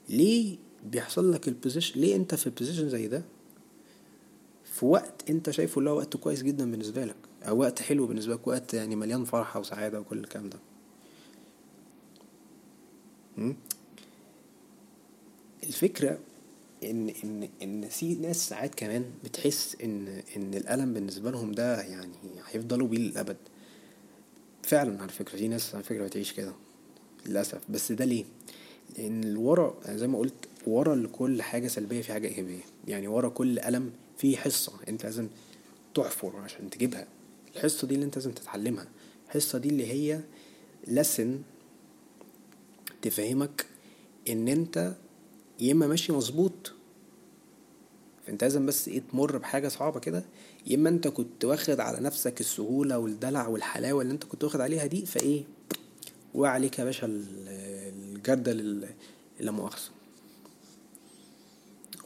ليه 0.09 0.57
بيحصل 0.85 1.33
لك 1.33 1.47
ال 1.47 1.53
position 1.53 1.99
ليه 1.99 2.15
أنت 2.15 2.35
في 2.35 2.47
ال 2.47 2.52
position 2.52 2.89
زي 2.89 3.07
ده؟ 3.07 3.23
في 4.73 4.85
وقت 4.85 5.29
أنت 5.29 5.49
شايفه 5.49 5.79
اللي 5.79 5.89
هو 5.89 5.97
وقت 5.97 6.17
كويس 6.17 6.43
جدا 6.43 6.71
بالنسبة 6.71 7.05
لك. 7.05 7.15
وقت 7.49 7.81
حلو 7.81 8.07
بالنسبة 8.07 8.33
لك 8.33 8.47
وقت 8.47 8.73
يعني 8.73 8.95
مليان 8.95 9.23
فرحة 9.25 9.59
وسعادة 9.59 9.99
وكل 9.99 10.17
الكلام 10.17 10.49
ده. 10.49 10.59
الفكرة 15.63 16.19
إن 16.83 17.09
إن 17.23 17.49
إن 17.61 17.89
في 17.89 18.15
ناس 18.15 18.49
ساعات 18.49 18.75
كمان 18.75 19.05
بتحس 19.23 19.77
إن 19.83 20.07
إن 20.37 20.53
الألم 20.53 20.93
بالنسبة 20.93 21.31
لهم 21.31 21.51
ده 21.51 21.81
يعني 21.81 22.13
هيفضلوا 22.51 22.87
بيه 22.87 22.97
للأبد. 22.97 23.37
فعلا 24.63 25.01
على 25.01 25.11
فكرة 25.11 25.37
في 25.37 25.47
ناس 25.47 25.75
على 25.75 25.83
فكرة 25.83 26.05
بتعيش 26.05 26.33
كده 26.33 26.53
للأسف. 27.25 27.61
بس 27.69 27.91
ده 27.91 28.05
ليه؟ 28.05 28.25
لأن 28.97 29.37
ورا 29.37 29.75
زي 29.87 30.07
ما 30.07 30.17
قلت 30.17 30.33
ورا 30.67 30.95
لكل 30.95 31.41
حاجة 31.41 31.67
سلبية 31.67 32.01
في 32.01 32.13
حاجة 32.13 32.27
إيجابية. 32.27 32.61
يعني 32.87 33.07
ورا 33.07 33.29
كل 33.29 33.59
ألم 33.59 33.91
في 34.17 34.37
حصة 34.37 34.73
أنت 34.89 35.03
لازم 35.03 35.27
تحفر 35.95 36.37
عشان 36.37 36.69
تجيبها. 36.69 37.07
الحصة 37.55 37.87
دي 37.87 37.95
اللي 37.95 38.05
انت 38.05 38.15
لازم 38.15 38.31
تتعلمها. 38.31 38.87
الحصة 39.25 39.57
دي 39.59 39.69
اللي 39.69 39.87
هي 39.87 40.19
لسن 40.87 41.41
تفهمك 43.01 43.65
ان 44.29 44.47
انت 44.47 44.93
يا 45.59 45.71
اما 45.71 45.87
ماشي 45.87 46.11
مظبوط 46.13 46.73
فانت 48.27 48.43
لازم 48.43 48.65
بس 48.65 48.87
إيه 48.87 49.01
تمر 49.11 49.37
بحاجة 49.37 49.67
صعبة 49.67 49.99
كده 49.99 50.23
يا 50.67 50.75
اما 50.75 50.89
انت 50.89 51.07
كنت 51.07 51.45
واخد 51.45 51.79
على 51.79 51.99
نفسك 51.99 52.39
السهولة 52.39 52.97
والدلع 52.97 53.47
والحلاوة 53.47 54.01
اللي 54.01 54.13
انت 54.13 54.23
كنت 54.23 54.43
واخد 54.43 54.61
عليها 54.61 54.85
دي 54.85 55.05
فايه 55.05 55.43
وقع 56.33 56.49
عليك 56.51 56.79
يا 56.79 56.83
باشا 56.83 57.07
الجردل 57.09 58.87
لا 59.39 59.51
مؤاخذة. 59.51 59.91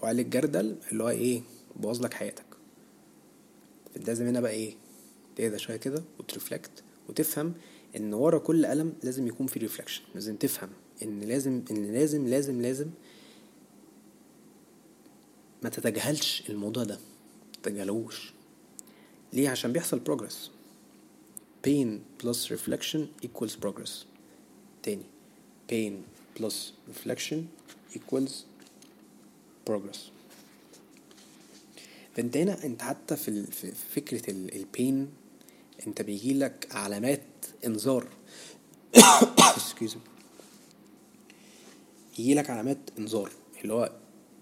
وعليك 0.04 0.26
الجردل 0.26 0.76
اللي 0.92 1.04
هو 1.04 1.10
إيه 1.10 1.42
بوظ 1.76 2.02
لك 2.02 2.14
حياتك. 2.14 2.46
فانت 3.94 4.08
لازم 4.08 4.28
هنا 4.28 4.42
بقى 4.42 4.52
إيه 4.52 4.76
تهدى 5.38 5.60
شوية 5.60 5.78
كده 5.78 6.04
وت 6.20 6.34
reflect 6.34 6.84
وتفهم 7.10 7.54
إن 7.96 8.14
ورا 8.14 8.40
كل 8.40 8.66
ألم 8.66 8.94
لازم 9.04 9.28
يكون 9.28 9.48
في 9.48 9.60
reflection 9.60 10.02
لازم 10.16 10.36
تفهم 10.36 10.70
إن 11.04 11.20
لازم 11.20 11.62
إن 11.72 11.94
لازم 11.94 12.28
لازم 12.28 12.62
لازم 12.62 12.90
ما 15.64 15.70
تتجاهلش 15.70 16.44
الموضوع 16.50 16.84
ده 16.84 17.00
تتجاهلوش. 17.64 18.34
ليه؟ 19.34 19.50
عشان 19.50 19.74
بيحصل 19.74 20.02
progress. 20.10 20.50
Pain 21.68 22.24
plus 22.24 22.52
reflection 22.52 23.28
equals 23.28 23.56
progress. 23.66 23.92
تاني 24.84 25.04
pain 25.72 25.94
plus 26.40 26.54
reflection 26.90 27.38
equals 27.96 28.32
progress. 29.70 29.98
فانت 32.16 32.38
هنا 32.38 32.66
انت 32.66 32.82
حتى 32.82 33.16
في, 33.16 33.46
فكرة 33.96 34.32
البين 34.32 35.10
انت 35.88 36.02
بيجيلك 36.02 36.68
علامات 36.72 37.24
انذار. 37.66 38.08
Me. 39.80 39.98
يجيلك 42.20 42.50
علامات 42.50 42.78
انذار 43.00 43.32
اللي 43.62 43.74
هو 43.74 43.92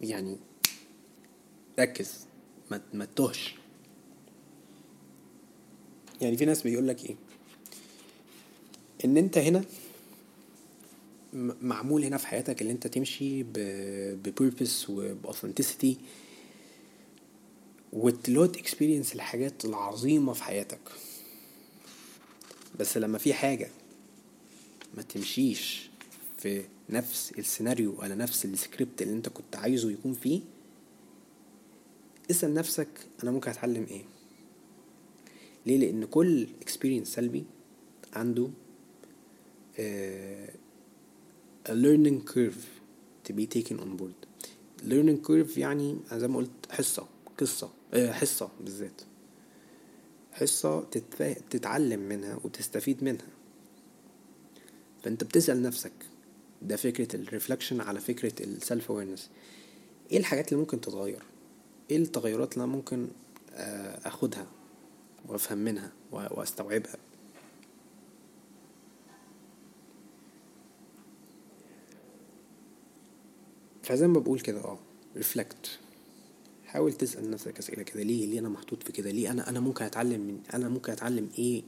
يعني 0.02 0.38
ركز 1.80 2.26
ما 2.72 2.82
ما 2.94 3.06
تتوهش. 3.06 3.56
يعني 6.22 6.38
في 6.38 6.46
ناس 6.46 6.62
بيقول 6.62 6.88
لك 6.88 7.06
إيه؟ 7.06 7.16
إن 9.06 9.18
أنت 9.18 9.38
هنا 9.38 9.66
معمول 11.62 12.04
هنا 12.04 12.18
في 12.18 12.28
حياتك 12.28 12.62
اللي 12.62 12.74
أنت 12.74 12.88
تمشي 12.88 13.44
ب 13.44 13.62
purpose 13.62 14.90
وب 14.90 15.05
authenticity 15.05 15.98
وت 17.94 18.15
load 18.15 18.58
experience 18.58 19.16
الحاجات 19.16 19.66
العظيمة 19.66 20.34
في 20.34 20.44
حياتك. 20.44 20.80
بس 22.80 22.98
لما 22.98 23.18
في 23.18 23.34
حاجة 23.34 23.70
ما 24.98 25.02
تمشيش 25.02 25.90
في 26.38 26.64
نفس 26.90 27.34
السيناريو 27.38 27.96
ولا 28.00 28.16
نفس 28.16 28.46
السكريبت 28.46 29.02
اللي 29.02 29.14
انت 29.14 29.30
كنت 29.30 29.56
عايزه 29.56 29.92
يكون 29.92 30.14
فيه 30.14 30.42
اسأل 32.32 32.54
نفسك 32.54 32.88
أنا 33.24 33.32
ممكن 33.32 33.52
أتعلم 33.52 33.86
إيه؟ 33.90 34.04
ليه؟ 35.66 35.78
لأن 35.78 36.06
كل 36.06 36.48
experience 36.62 37.08
سلبي 37.08 37.44
عنده 38.14 38.50
uh, 39.78 39.80
a 41.70 41.74
learning 41.74 42.22
curve 42.34 42.66
to 43.28 43.34
be 43.34 43.46
taken 43.58 43.80
on 43.80 43.98
board. 44.02 44.28
learning 44.84 45.28
curve 45.28 45.58
يعني 45.58 45.98
زي 46.14 46.28
ما 46.28 46.38
قلت 46.38 46.52
حصة 46.72 47.08
قصة 47.38 47.70
uh, 47.94 47.98
حصة 47.98 48.50
بالذات. 48.62 49.02
حصة. 50.36 50.82
تتعلم 51.50 52.00
منها 52.00 52.40
وتستفيد 52.44 53.04
منها. 53.04 53.28
فأنت 55.04 55.24
بتسأل 55.24 55.62
نفسك 55.62 55.92
ده 56.62 56.76
فكرة 56.76 57.16
ال 57.16 57.22
reflection 57.22 57.82
على 57.82 58.00
فكرة 58.00 58.44
ال 58.44 58.53
self 58.53 58.92
awareness 58.92 59.30
إيه 60.12 60.18
الحاجات 60.18 60.48
اللي 60.50 60.60
ممكن 60.60 60.82
تتغير؟ 60.82 61.24
إيه 61.92 61.98
التغيرات 61.98 62.54
اللي 62.54 62.64
أنا 62.64 62.72
ممكن 62.72 63.08
آه، 63.54 64.08
أخدها 64.08 64.48
وأفهم 65.28 65.58
منها 65.58 65.92
وأستوعبها؟ 66.12 66.96
فزي 73.84 74.08
ما 74.08 74.20
بقول 74.20 74.40
كده 74.40 74.60
آه 74.60 74.80
reflect 75.18 75.80
حاول 76.76 76.94
تسأل 76.94 77.32
نفسك 77.32 77.58
أسئلة 77.58 77.84
كده 77.84 78.04
ليه 78.04 78.26
ليه 78.26 78.40
أنا 78.40 78.50
محطوط 78.50 78.84
في 78.84 78.92
كده؟ 78.92 79.12
ليه 79.12 79.32
أنا 79.32 79.50
أنا 79.50 79.60
ممكن 79.60 79.86
أتعلم 79.86 80.22
من 80.22 80.40
أنا 80.54 80.70
ممكن 80.70 80.92
أتعلم 80.92 81.30
إيه 81.38 81.64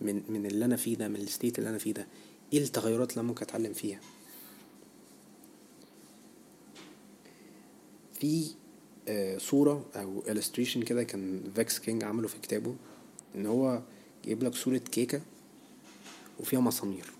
من 0.00 0.22
من 0.28 0.46
اللي 0.46 0.64
أنا 0.64 0.76
فيه 0.76 0.96
ده 0.96 1.08
من 1.08 1.16
ال 1.16 1.23
state 1.23 1.58
اللي 1.58 1.70
أنا 1.70 1.78
فيه 1.78 1.92
ده؟ 1.92 2.06
إيه 2.52 2.58
التغيرات 2.62 3.10
اللي 3.10 3.20
أنا 3.20 3.28
ممكن 3.28 3.42
أتعلم 3.42 3.72
فيها؟ 3.72 4.00
في 8.20 8.46
آه 9.08 9.38
صورة 9.38 9.86
أو 9.94 10.22
illustration 10.22 10.78
كده 10.78 11.02
كان 11.02 11.42
Vex 11.54 11.78
King 11.78 12.04
عمله 12.04 12.28
في 12.28 12.38
كتابه 12.38 12.76
إن 13.34 13.46
هو 13.46 13.82
جايب 14.24 14.42
لك 14.42 14.54
صورة 14.54 14.78
كيكة 14.78 15.20
وفيها 16.40 16.60
مسامير. 16.60 17.12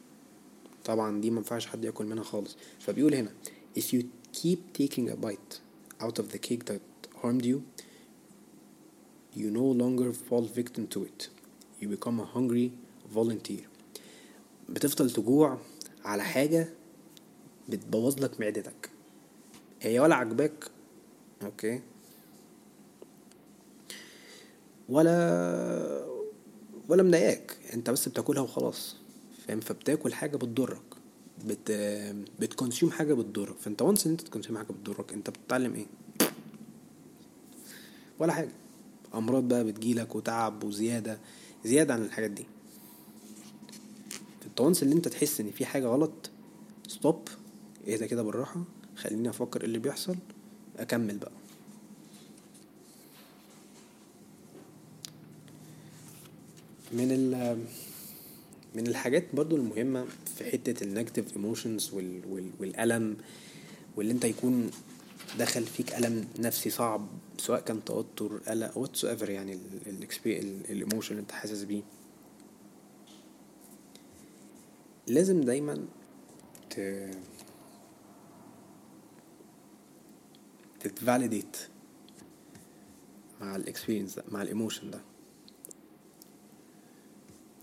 طبعا 0.84 1.20
دي 1.20 1.30
منفعش 1.30 1.66
حد 1.66 1.84
ياكل 1.84 2.06
منها 2.06 2.24
خالص. 2.24 2.56
فبيقول 2.80 3.14
هنا 3.14 3.30
if 3.78 3.82
you 3.82 4.02
keep 4.36 4.58
taking 4.82 5.08
a 5.10 5.26
bite 5.26 5.58
out 6.04 6.18
of 6.18 6.24
the 6.32 6.38
cake 6.48 6.64
that 6.70 6.93
harmed 7.24 7.44
you, 7.50 7.58
you 9.40 9.48
no 9.60 9.66
longer 9.82 10.12
fall 10.12 10.44
victim 10.60 10.86
to 10.94 10.98
it. 11.10 11.20
You 11.80 11.88
become 11.96 12.20
a 12.20 12.28
hungry 12.36 12.72
volunteer. 13.14 13.64
بتفضل 14.68 15.10
تجوع 15.10 15.58
على 16.04 16.24
حاجة 16.24 16.68
بتبوظ 17.68 18.20
لك 18.24 18.40
معدتك. 18.40 18.90
هي 19.80 20.00
ولا 20.00 20.14
عجباك 20.14 20.64
أوكي 21.42 21.80
ولا 24.88 26.06
ولا 26.88 27.02
مضايقاك. 27.02 27.56
انت 27.74 27.90
بس 27.90 28.08
بتاكلها 28.08 28.42
وخلاص. 28.42 28.96
فاهم؟ 29.46 29.60
فبتاكل 29.60 30.14
حاجة 30.14 30.36
بتضرك. 30.36 30.82
بت 31.44 31.72
بت 32.40 32.52
consume 32.52 32.92
حاجة 32.92 33.14
بتضرك. 33.14 33.58
فانت 33.58 33.82
once 33.82 34.06
ان 34.06 34.12
انت 34.12 34.20
ت 34.20 34.25
consume 34.25 34.58
حاجة 34.58 34.72
بتضرك 34.72 35.12
انت 35.12 35.30
بتتعلم 35.30 35.74
إيه؟ 35.74 35.86
ولا 38.24 38.32
حاجة. 38.32 38.48
أمراض 39.14 39.48
بقى 39.48 39.64
بتجيلك 39.64 40.14
وتعب 40.16 40.64
وزيادة 40.64 41.18
زيادة 41.64 41.94
عن 41.94 42.02
الحاجات 42.02 42.30
دي. 42.30 42.46
في 44.40 44.46
ال 44.46 44.53
once 44.53 44.82
اللي 44.82 44.94
أنت 44.94 45.08
تحس 45.08 45.40
إن 45.40 45.50
في 45.50 45.66
حاجة 45.66 45.86
غلط 45.86 46.30
stop 46.88 47.28
اهدى 47.88 48.06
كده 48.08 48.22
بالراحة 48.22 48.64
خليني 48.96 49.30
أفكر 49.30 49.60
إيه 49.60 49.66
اللي 49.66 49.78
بيحصل 49.78 50.16
أكمل 50.78 51.18
بقى. 51.18 51.32
من 56.92 57.08
ال 57.12 57.58
من 58.74 58.86
الحاجات 58.86 59.24
برضو 59.34 59.56
المهمة 59.56 60.06
في 60.36 60.44
حتة 60.44 60.84
ال 60.84 60.90
negative 60.90 61.36
emotions 61.36 61.90
والألم 62.60 63.16
واللي 63.96 64.12
أنت 64.12 64.24
يكون 64.24 64.70
دخل 65.38 65.66
فيك 65.66 65.94
ألم 65.94 66.28
نفسي 66.38 66.70
صعب 66.70 67.08
سواء 67.38 67.60
كان 67.60 67.84
توتر 67.84 68.38
قلق 68.38 68.78
whatever 68.78 69.30
يعني 69.30 69.58
ال 70.70 70.75
emotion 70.75 71.10
اللي 71.10 71.20
انت 71.22 71.32
حاسس 71.32 71.62
بيه. 71.62 71.82
لازم 75.06 75.40
دايما 75.40 75.86
ت 76.70 76.80
ت 80.80 80.88
validate 80.88 81.56
مع 83.40 83.56
ال 83.56 83.61
experience 83.61 84.14
ده 84.14 84.24
مع 84.28 84.42
ال 84.42 84.48
emotion 84.48 84.90
ده. 84.90 85.00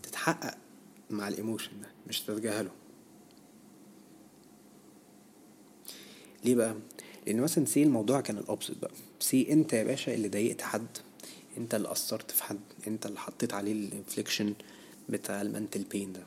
تتحقق 0.04 0.58
مع 1.10 1.28
ال 1.28 1.35
emotion 1.35 1.82
ده 1.82 1.88
مش 2.08 2.22
تتجاهله. 2.22 2.72
ليه 6.46 6.56
بقى؟ 6.56 6.76
لأن 7.28 7.42
مثلا 7.42 7.66
say 7.66 7.84
الموضوع 7.84 8.22
كان 8.22 8.38
ال 8.38 8.42
opposite 8.42 8.78
بقى. 8.78 8.92
say 9.20 9.54
أنت 9.54 9.74
يا 9.74 9.84
باشا 9.84 10.14
اللي 10.14 10.28
ضايقت 10.30 10.62
حد 10.62 10.88
أنت 11.58 11.76
اللي 11.76 11.92
اثرت 11.92 12.32
في 12.32 12.44
حد 12.44 12.60
أنت 12.88 13.06
اللي 13.06 13.20
حطيت 13.20 13.54
عليه 13.54 13.72
ال 13.72 13.79
infliction 13.79 14.54
بتاع 15.10 15.42
ال 15.42 15.48
mental 15.48 15.84
pain 15.84 16.14
ده. 16.14 16.22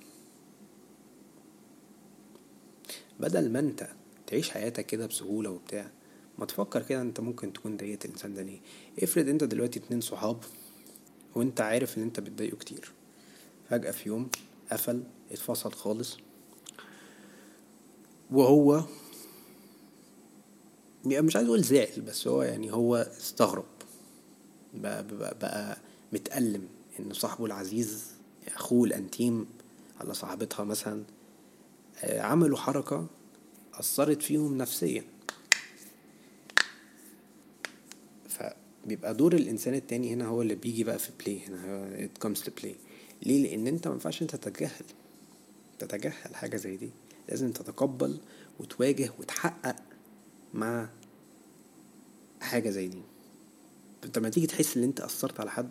بدل 3.21 3.51
ما 3.51 3.59
أنت 3.59 3.89
تعيش 4.27 4.51
حياتك 4.51 4.87
كده 4.87 5.07
بسهولة 5.07 5.51
وبتاع 5.51 5.91
ما 6.39 6.47
تفكر 6.47 6.83
كده 6.83 7.01
أنت 7.01 7.21
ممكن 7.21 7.53
تكون 7.53 7.77
ضايقت 7.77 8.05
الإنسان 8.05 8.35
ده 8.35 8.43
ليه. 8.43 8.59
افرض 9.03 9.29
أنت 9.29 9.45
دلوقتي 9.45 9.79
اتنين 9.79 10.01
صحاب 10.01 10.39
وأنت 11.35 11.61
عارف 11.61 11.99
إن 11.99 12.03
أنت 12.03 12.21
بتضايقه 12.21 12.57
كتير. 12.57 12.93
فجأة 13.71 13.91
في 13.91 14.09
يوم 14.09 14.29
قفل 14.73 15.03
اتفصل 15.33 15.73
خالص 15.73 16.17
وهو 18.31 18.85
مش 21.07 21.37
عايز 21.37 21.49
أقول 21.49 21.63
زعل 21.63 22.01
بس 22.07 22.29
هو 22.29 22.43
يعني 22.43 22.73
هو 22.73 22.97
استغرب. 22.97 23.65
بقى, 24.75 25.07
بقى, 25.07 25.39
بقى 25.39 25.79
متألم 26.13 26.69
إن 27.01 27.13
صاحبه 27.13 27.47
العزيز 27.47 28.05
أخوه 28.55 28.85
الأنتيم 28.87 29.47
على 30.01 30.15
صاحبتها 30.15 30.65
مثلا 30.65 31.03
آه، 32.05 32.21
عملوا 32.21 32.59
حركة 32.59 33.07
أثرت 33.75 34.23
فيهم 34.23 34.59
نفسيا. 34.59 35.05
فبيبقى 38.29 39.15
دور 39.15 39.35
الإنسان 39.35 39.75
التاني 39.75 40.13
هنا 40.15 40.27
هو 40.27 40.43
اللي 40.43 40.55
بيجي 40.55 40.85
بقى 40.85 40.99
في 40.99 41.11
بلاي 41.21 41.41
هنا 41.47 41.89
it 42.07 42.27
comes 42.27 42.41
to 42.41 42.51
play. 42.63 42.75
ليه؟ 43.23 43.43
لأن 43.43 43.67
أنت 43.67 43.89
منفعش 43.89 44.23
أنت 44.23 44.37
تتجاهل. 44.37 44.85
تتجاهل 45.79 46.35
حاجة 46.35 46.57
زي 46.57 46.77
دي. 46.77 46.91
لازم 47.29 47.53
تتقبل 47.53 48.19
وتواجه 48.61 49.11
وتحقق 49.19 49.77
مع 50.55 50.89
حاجة 52.41 52.71
زي 52.71 52.89
دي. 52.89 53.03
انت 54.05 54.19
لما 54.19 54.29
تيجي 54.29 54.47
تحس 54.47 54.77
إن 54.77 54.83
أنت 54.83 55.01
اثرت 55.01 55.41
على 55.41 55.51
حد 55.51 55.69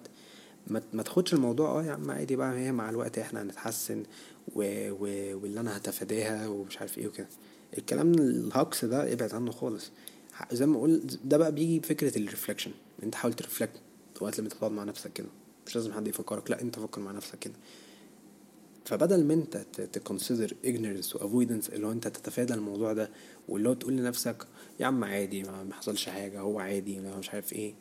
ما 0.94 1.04
تاخدش 1.04 1.34
الموضوع 1.34 1.70
آه 1.80 1.84
يا 1.84 1.92
عم 1.92 2.12
عادي 2.12 2.36
بقى 2.36 2.58
هي 2.60 2.72
مع 2.72 2.90
الوقت 2.90 3.18
إحنا 3.20 3.42
هنتحسن 3.42 4.04
و... 4.56 4.90
و... 4.92 5.38
واللي 5.42 5.60
أنا 5.60 5.78
هتفاداها 5.78 6.48
ومش 6.48 6.78
عارف 6.78 6.98
إيه 6.98 7.08
وكده. 7.08 7.28
الكلام 7.78 8.14
الهجص 8.14 8.86
ده 8.86 9.14
ابعد 9.14 9.34
عنه 9.34 9.52
خالص. 9.52 9.92
زي 10.52 10.66
ما 10.66 10.78
أقول 10.78 11.02
ده 11.24 11.38
بقى 11.38 11.52
بيجي 11.52 11.80
بفكرة 11.80 12.18
ال 12.18 12.22
reflection 12.22 12.72
أنت 13.04 13.16
حاول 13.16 13.34
ت 13.34 13.39
reflect 13.39 13.80
وقت 14.22 14.40
لما 14.40 14.50
تقعد 14.50 14.72
مع 14.72 14.84
نفسك 14.84 15.14
كده. 15.14 15.28
مش 15.68 15.76
لازم 15.76 15.94
حد 15.94 16.08
يفكرك 16.08 16.52
لأ 16.52 16.62
أنت 16.62 16.80
فكر 16.80 17.02
مع 17.02 17.12
نفسك 17.12 17.40
كده. 17.40 17.54
فبدل 18.86 19.26
ما 19.26 19.34
أنت 19.34 19.58
ت 19.94 20.00
consider 20.00 20.56
ignorance 20.66 21.16
و 21.16 21.21
avoidance 21.21 21.70
اللي 21.70 21.88
هو 21.88 21.92
أنت 21.92 22.08
تتفادى 22.08 22.54
الموضوع 22.54 22.94
ده 22.94 23.10
واللي 23.50 23.70
هو 23.70 23.74
تقول 23.74 23.94
لنفسك 23.94 24.48
يا 24.80 24.86
عم 24.86 25.04
عادي 25.04 25.44
ما 25.44 25.74
حصلش 25.74 26.10
حاجة 26.10 26.40
هو 26.40 26.60
عادي 26.60 27.00
مش 27.00 27.30
عارف 27.30 27.54
إيه. 27.54 27.74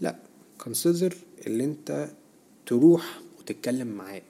لا 0.00 0.16
consider 0.62 1.14
اللي 1.46 1.64
أنت 1.64 2.10
تروح 2.66 3.20
وتتكلم 3.38 3.86
معاه 3.86 4.22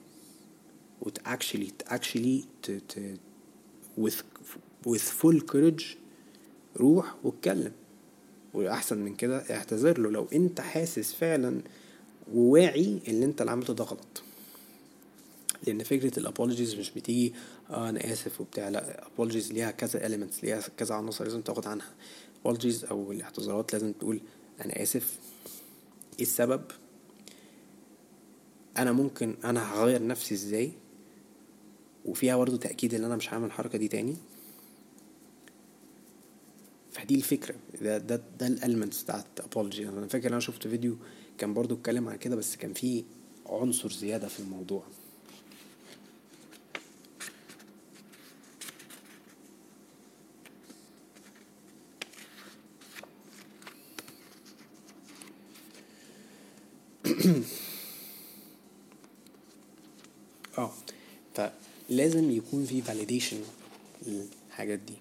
وت 1.01 1.19
actually 1.19 1.93
actually 1.93 2.45
ت, 2.63 2.71
ت 2.71 3.19
with 4.01 4.23
with 4.87 5.21
full 5.21 5.39
courage 5.53 5.83
روح 6.77 7.15
واتكلم. 7.23 7.71
وأحسن 8.53 8.97
من 8.97 9.15
كده 9.15 9.37
اعتذر 9.37 9.99
له 9.99 10.11
لو 10.11 10.27
أنت 10.33 10.61
حاسس 10.61 11.13
فعلا 11.13 11.61
وواعي 12.33 12.99
اللي 13.07 13.25
أنت 13.25 13.41
اللي 13.41 13.51
عملته 13.51 13.73
ده 13.73 13.83
غلط. 13.83 14.23
لأن 15.67 15.83
فكرة 15.83 16.19
الابولوجيز 16.19 16.75
مش 16.75 16.91
بتيجي 16.91 17.33
آه 17.69 17.89
أنا 17.89 18.13
آسف 18.13 18.41
وبتاع 18.41 18.69
لأ 18.69 19.03
apologies 19.03 19.51
ليها 19.51 19.71
كذا 19.71 20.07
elements 20.07 20.43
ليها 20.43 20.61
كذا 20.77 20.95
عناصر 20.95 21.23
لازم 21.23 21.41
تاخد 21.41 21.67
عنها. 21.67 21.93
apologies 22.45 22.89
أو 22.91 23.11
الاعتذارات 23.11 23.73
لازم 23.73 23.91
تقول 23.93 24.21
أنا 24.65 24.83
آسف. 24.83 25.19
إيه 26.19 26.25
السبب؟ 26.25 26.61
أنا 28.77 28.91
ممكن 28.91 29.35
أنا 29.43 29.73
هغير 29.73 30.07
نفسي 30.07 30.33
إزاي؟ 30.35 30.71
وفيها 32.05 32.37
برضه 32.37 32.57
تأكيد 32.57 32.93
إن 32.93 33.03
أنا 33.03 33.15
مش 33.15 33.33
هعمل 33.33 33.45
الحركة 33.45 33.77
دي 33.77 33.87
تاني. 33.87 34.15
فدي 36.91 37.15
الفكرة 37.15 37.55
ده 37.81 37.97
ده 37.97 38.21
ده 38.39 38.47
الالمنتس 38.47 39.03
بتاعت 39.03 39.25
apology. 39.39 39.79
أنا 39.79 40.07
فاكر 40.07 40.29
أنا 40.29 40.39
شفت 40.39 40.67
فيديو 40.67 40.97
كان 41.37 41.53
برضه 41.53 41.75
اتكلم 41.75 42.07
عن 42.09 42.17
كده 42.17 42.35
بس 42.35 42.55
كان 42.55 42.73
فيه 42.73 43.03
عنصر 43.45 43.91
زيادة 43.91 44.27
في 44.27 44.39
الموضوع. 44.39 44.83
آه. 60.57 60.71
فلازم 61.33 62.31
يكون 62.31 62.65
في 62.65 62.81
validation 62.83 63.35
الحاجات 64.07 64.79
دي. 64.79 64.93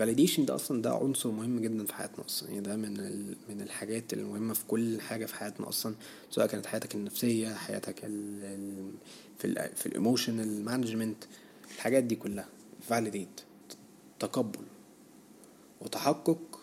validation 0.00 0.40
ده 0.40 0.54
أصلا 0.54 0.82
ده 0.82 0.90
عنصر 0.94 1.30
مهم 1.30 1.60
جدا 1.60 1.84
في 1.84 1.94
حياتنا 1.94 2.24
أصلا. 2.24 2.48
يعني 2.48 2.60
ده 2.60 2.76
من 2.76 3.00
ال... 3.00 3.36
من 3.48 3.60
الحاجات 3.60 4.12
المهمة 4.12 4.54
في 4.54 4.64
كل 4.68 5.00
حاجة 5.00 5.26
في 5.26 5.34
حياتنا 5.34 5.68
أصلا. 5.68 5.94
سواء 6.30 6.46
كانت 6.46 6.66
حياتك 6.66 6.94
النفسية 6.94 7.54
حياتك 7.54 8.04
ال... 8.04 8.44
ال... 8.44 8.90
في 9.38 9.44
ال... 9.44 9.76
في 9.76 9.86
ال 9.86 9.94
emotional 9.94 10.64
management 10.64 11.24
الحاجات 11.74 12.04
دي 12.04 12.16
كلها. 12.16 12.48
validate 12.90 13.42
تقبل 14.18 14.64
وتحقق 15.80 16.60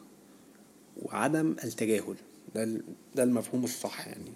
وعدم 1.01 1.56
التجاهل. 1.63 2.15
ده. 2.56 2.82
ده 3.15 3.23
المفهوم 3.23 3.63
الصح 3.63 4.08
يعني. 4.08 4.32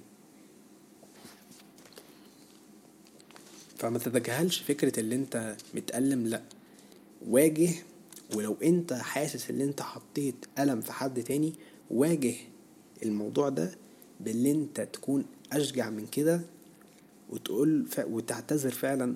فما 3.77 3.99
تتجاهلش 3.99 4.59
فكرة 4.59 4.99
اللي 4.99 5.15
انت 5.15 5.55
متألم 5.73 6.27
لا. 6.27 6.41
واجه 7.27 7.69
ولو 8.35 8.57
انت 8.63 8.93
حاسس 8.93 9.49
ان 9.49 9.61
انت 9.61 9.81
حطيت 9.81 10.35
ألم 10.59 10.81
في 10.81 10.93
حد 10.93 11.23
تاني 11.23 11.53
واجه 11.91 12.35
الموضوع 13.03 13.49
ده 13.49 13.71
باللي 14.19 14.51
انت 14.51 14.81
تكون 14.81 15.25
أشجع 15.51 15.89
من 15.89 16.07
كده 16.07 16.41
وتقول 17.29 17.85
ف... 17.85 17.99
وتعتذر 17.99 18.71
فعلا 18.71 19.15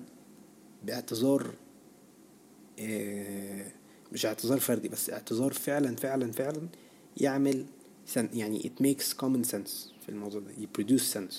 باعتذار 0.84 1.54
آه 2.78 3.66
مش 4.12 4.26
اعتذار 4.26 4.60
فردي 4.60 4.88
بس 4.88 5.10
اعتذار 5.10 5.52
فعلا 5.52 5.96
فعلا 5.96 6.32
فعلا 6.32 6.68
يعمل 7.16 7.66
يعني 8.16 8.60
it 8.62 8.82
makes 8.82 9.04
common 9.22 9.48
sense 9.52 9.92
في 10.02 10.08
الموضوع 10.08 10.40
ده 10.40 10.50
يبروديوس 10.58 11.18
sense. 11.18 11.34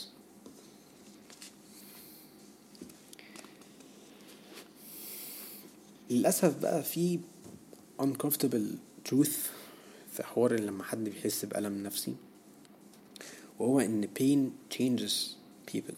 للأسف 6.13 6.61
بقى 6.61 6.83
في 6.83 7.19
uncomfortable 8.01 8.77
truth 9.09 9.37
في 10.11 10.23
حوار 10.23 10.59
لما 10.59 10.83
حد 10.83 11.03
بيحس 11.03 11.45
بألم 11.45 11.83
نفسي 11.83 12.15
وهو 13.59 13.79
إن 13.79 14.07
pain 14.19 14.73
changes 14.75 15.11
people. 15.71 15.93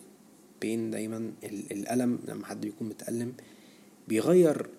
pain 0.62 0.92
دايما 0.92 1.34
الألم 1.44 2.20
لما 2.28 2.46
حد 2.46 2.62
بيكون 2.62 2.90
متألم 2.90 3.34
بيغير 4.08 4.70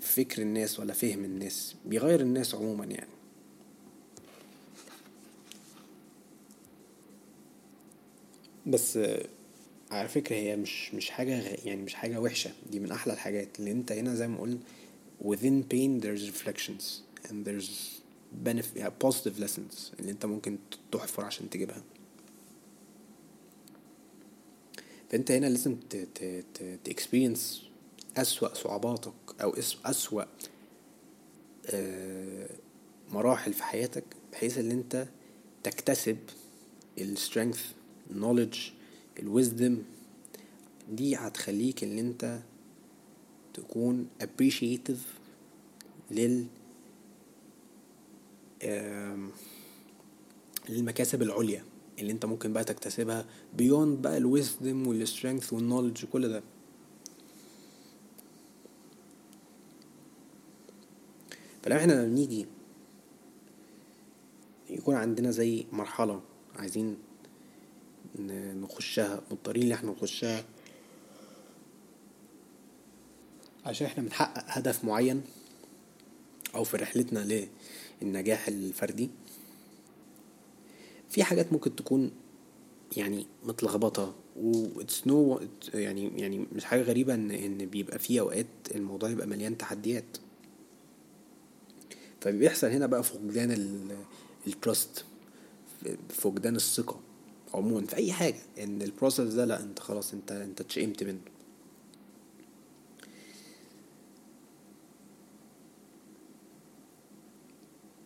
فكر 0.00 0.42
الناس 0.42 0.80
ولا 0.80 0.92
فهم 0.92 1.24
الناس 1.24 1.74
بيغير 1.86 2.20
الناس 2.20 2.54
عموما 2.54 2.84
يعني. 2.84 3.10
بس 8.66 8.98
على 9.90 10.08
فكرة 10.08 10.36
هي 10.36 10.56
مش 10.56 10.94
مش 10.94 11.10
حاجة 11.10 11.42
يعني 11.64 11.82
مش 11.82 11.94
حاجة 11.94 12.20
وحشة. 12.20 12.50
دي 12.70 12.80
من 12.80 12.92
أحلى 12.92 13.12
الحاجات 13.12 13.58
اللي 13.60 13.70
أنت 13.72 13.92
هنا 13.92 14.14
زي 14.14 14.28
ما 14.28 14.40
قلنا 14.40 14.58
within 15.22 15.62
pain 15.72 16.02
there's 16.04 16.30
reflections 16.32 16.84
and 17.28 17.44
there's 17.46 17.70
benefit 18.46 18.76
yeah, 18.76 18.90
positive 19.06 19.38
lessons 19.40 20.00
اللي 20.00 20.10
أنت 20.10 20.26
ممكن 20.26 20.58
تحفر 20.92 21.24
عشان 21.24 21.50
تجيبها. 21.50 21.82
فأنت 25.10 25.30
هنا 25.30 25.46
لازم 25.46 25.76
ت 25.90 25.96
ت 25.96 26.44
ت 26.54 26.62
ت 26.84 27.00
experience 27.00 27.70
أسوأ 28.16 28.54
صعوباتك 28.54 29.12
أو 29.42 29.54
أسوأ 29.84 30.24
مراحل 33.10 33.52
في 33.52 33.62
حياتك 33.62 34.04
بحيث 34.32 34.58
إن 34.58 34.70
أنت 34.70 35.06
تكتسب 35.62 36.18
السترينث 36.98 37.72
knowledge 38.20 38.58
الويزدم 39.20 39.82
دي 40.92 41.16
هتخليك 41.16 41.84
إن 41.84 41.98
أنت 41.98 42.40
تكون 43.54 44.06
appreciative 44.22 44.98
لل 46.10 46.46
للمكاسب 50.68 51.22
العليا 51.22 51.64
اللي 51.98 52.12
أنت 52.12 52.24
ممكن 52.26 52.52
بقى 52.52 52.64
تكتسبها 52.64 53.26
beyond 53.56 54.02
بقى 54.02 54.16
ال 54.16 54.26
wisdom 54.26 54.86
وال 54.86 54.99
strength 54.99 55.52
وال 55.52 55.61
knowledge 55.61 56.04
وكل 56.04 56.28
ده. 56.28 56.42
فلو 61.62 61.76
إحنا 61.76 61.92
لما 61.92 62.06
نيجي 62.14 62.46
يكون 64.70 64.94
عندنا 64.94 65.30
زي 65.30 65.66
مرحلة 65.72 66.22
عايزين 66.56 66.96
نخشها 68.18 69.22
بالطريقة 69.30 69.62
اللي 69.62 69.74
إحنا 69.74 69.90
نخشها. 69.90 70.44
عشان 73.66 73.86
إحنا 73.86 74.02
بنحقق 74.02 74.44
هدف 74.46 74.84
معين 74.84 75.22
أو 76.54 76.64
في 76.64 76.76
رحلتنا 76.76 77.46
للنجاح 78.02 78.48
الفردي 78.48 79.10
في 81.10 81.24
حاجات 81.24 81.52
ممكن 81.52 81.76
تكون 81.76 82.10
يعني 82.96 83.26
متلخبطة 83.44 84.14
و 84.36 84.80
it's 84.80 85.06
no 85.06 85.40
يعني 85.74 86.20
يعني 86.20 86.46
مش 86.52 86.64
حاجة 86.64 86.82
غريبة 86.82 87.14
إن 87.14 87.30
إن 87.30 87.58
بيبقى 87.66 87.98
في 87.98 88.20
أوقات 88.20 88.46
الموضوع 88.74 89.10
يبقى 89.10 89.26
مليان 89.26 89.58
تحديات. 89.58 90.16
فبيحصل 92.20 92.66
هنا 92.66 92.86
بقى 92.86 93.02
فقدان 93.02 93.50
ال 94.46 94.56
trust 94.56 95.04
فقدان 96.08 96.56
الثقة. 96.56 97.00
عموما 97.54 97.86
في 97.86 97.96
أي 97.96 98.12
حاجة 98.12 98.38
إن 98.58 98.82
ال 98.82 98.88
process 98.88 99.34
ده 99.34 99.44
لا 99.44 99.62
أنت 99.62 99.78
خلاص 99.78 100.12
أنت 100.14 100.32
أنت 100.32 100.60
اتشئمت 100.60 101.02
منه. 101.04 101.20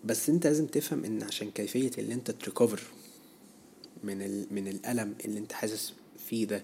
بس 0.04 0.28
أنت 0.30 0.46
لازم 0.46 0.66
تفهم 0.66 1.04
إن 1.04 1.22
عشان 1.22 1.50
كيفية 1.50 1.90
اللي 1.98 2.14
أنت 2.14 2.30
تريكفر 2.30 2.82
من 4.04 4.22
ال 4.22 4.46
من 4.50 4.68
الألم 4.68 5.14
اللي 5.24 5.38
أنت 5.38 5.52
حاسس 5.52 5.92
فيه 6.28 6.44
ده 6.46 6.62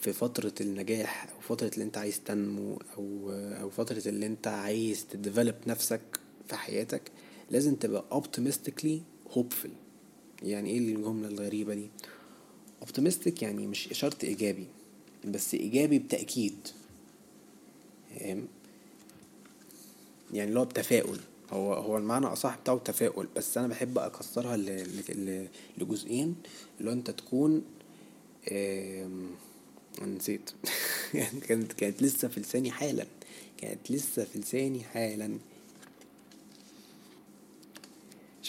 في 0.00 0.12
فترة 0.12 0.52
النجاح 0.60 1.26
أو 1.34 1.40
فترة 1.40 1.70
اللي 1.74 1.84
أنت 1.84 1.98
عايز 1.98 2.20
تنمو 2.24 2.78
أو 2.96 3.30
أو 3.32 3.70
فترة 3.70 4.02
اللي 4.06 4.26
أنت 4.26 4.46
عايز 4.46 5.06
تديفلوب 5.06 5.54
نفسك 5.66 6.00
في 6.48 6.56
حياتك 6.56 7.02
لازم 7.50 7.74
تبقى 7.74 8.04
optimistically 8.22 8.98
hopeful. 9.34 9.70
يعني 10.42 10.70
إيه 10.70 10.78
الجملة 10.78 11.28
الغريبة 11.28 11.74
دي؟ 11.74 11.88
optimistic 12.84 13.42
يعني 13.42 13.66
مش 13.66 13.88
شرط 13.92 14.24
إيجابي 14.24 14.66
بس 15.24 15.54
إيجابي 15.54 15.98
بتأكيد. 15.98 16.68
يعني 20.32 20.48
اللي 20.48 20.60
هو 20.60 20.64
بتفاؤل. 20.64 21.20
هو 21.50 21.74
هو 21.74 21.98
المعنى 21.98 22.26
أصح 22.26 22.58
بتاعه 22.58 22.78
تفاؤل 22.78 23.28
بس 23.36 23.58
أنا 23.58 23.66
بحب 23.68 23.98
أكسرها 23.98 24.56
لجزئين. 25.78 26.36
اللي 26.80 26.92
أنت 26.92 27.10
تكون 27.10 27.62
نسيت. 30.02 30.50
يعني 31.14 31.40
كانت 31.40 31.72
كانت 31.72 32.02
لسه 32.02 32.28
في 32.28 32.40
لساني 32.40 32.70
حالا. 32.70 33.06
كانت 33.58 33.90
لسه 33.90 34.24
في 34.24 34.38
لساني 34.38 34.84
حالا. 34.84 35.38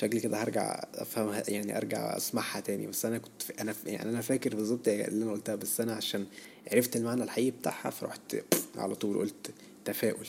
شكلي 0.02 0.20
كده 0.20 0.38
هرجع 0.44 0.86
أفهمها 0.96 1.44
يعني 1.48 1.78
أرجع 1.78 2.18
أسمعها 2.18 2.60
تاني. 2.60 2.88
بس 2.88 3.06
أنا 3.06 3.18
كنت 3.18 3.52
أنا 3.60 3.76
يعني 3.86 4.10
أنا 4.10 4.22
فاكر 4.22 4.56
بالظبط 4.56 4.88
اللي 4.88 5.24
أنا 5.24 5.32
قلتها 5.32 5.56
بس 5.56 5.82
أنا 5.82 5.94
عشان 5.94 6.26
عرفت 6.72 6.96
المعنى 6.96 7.24
الحقيقي 7.24 7.52
بتاعها 7.52 7.90
فرحت 7.90 8.36
على 8.76 8.96
طول 8.96 9.18
قلت 9.18 9.52
تفاؤل. 9.86 10.28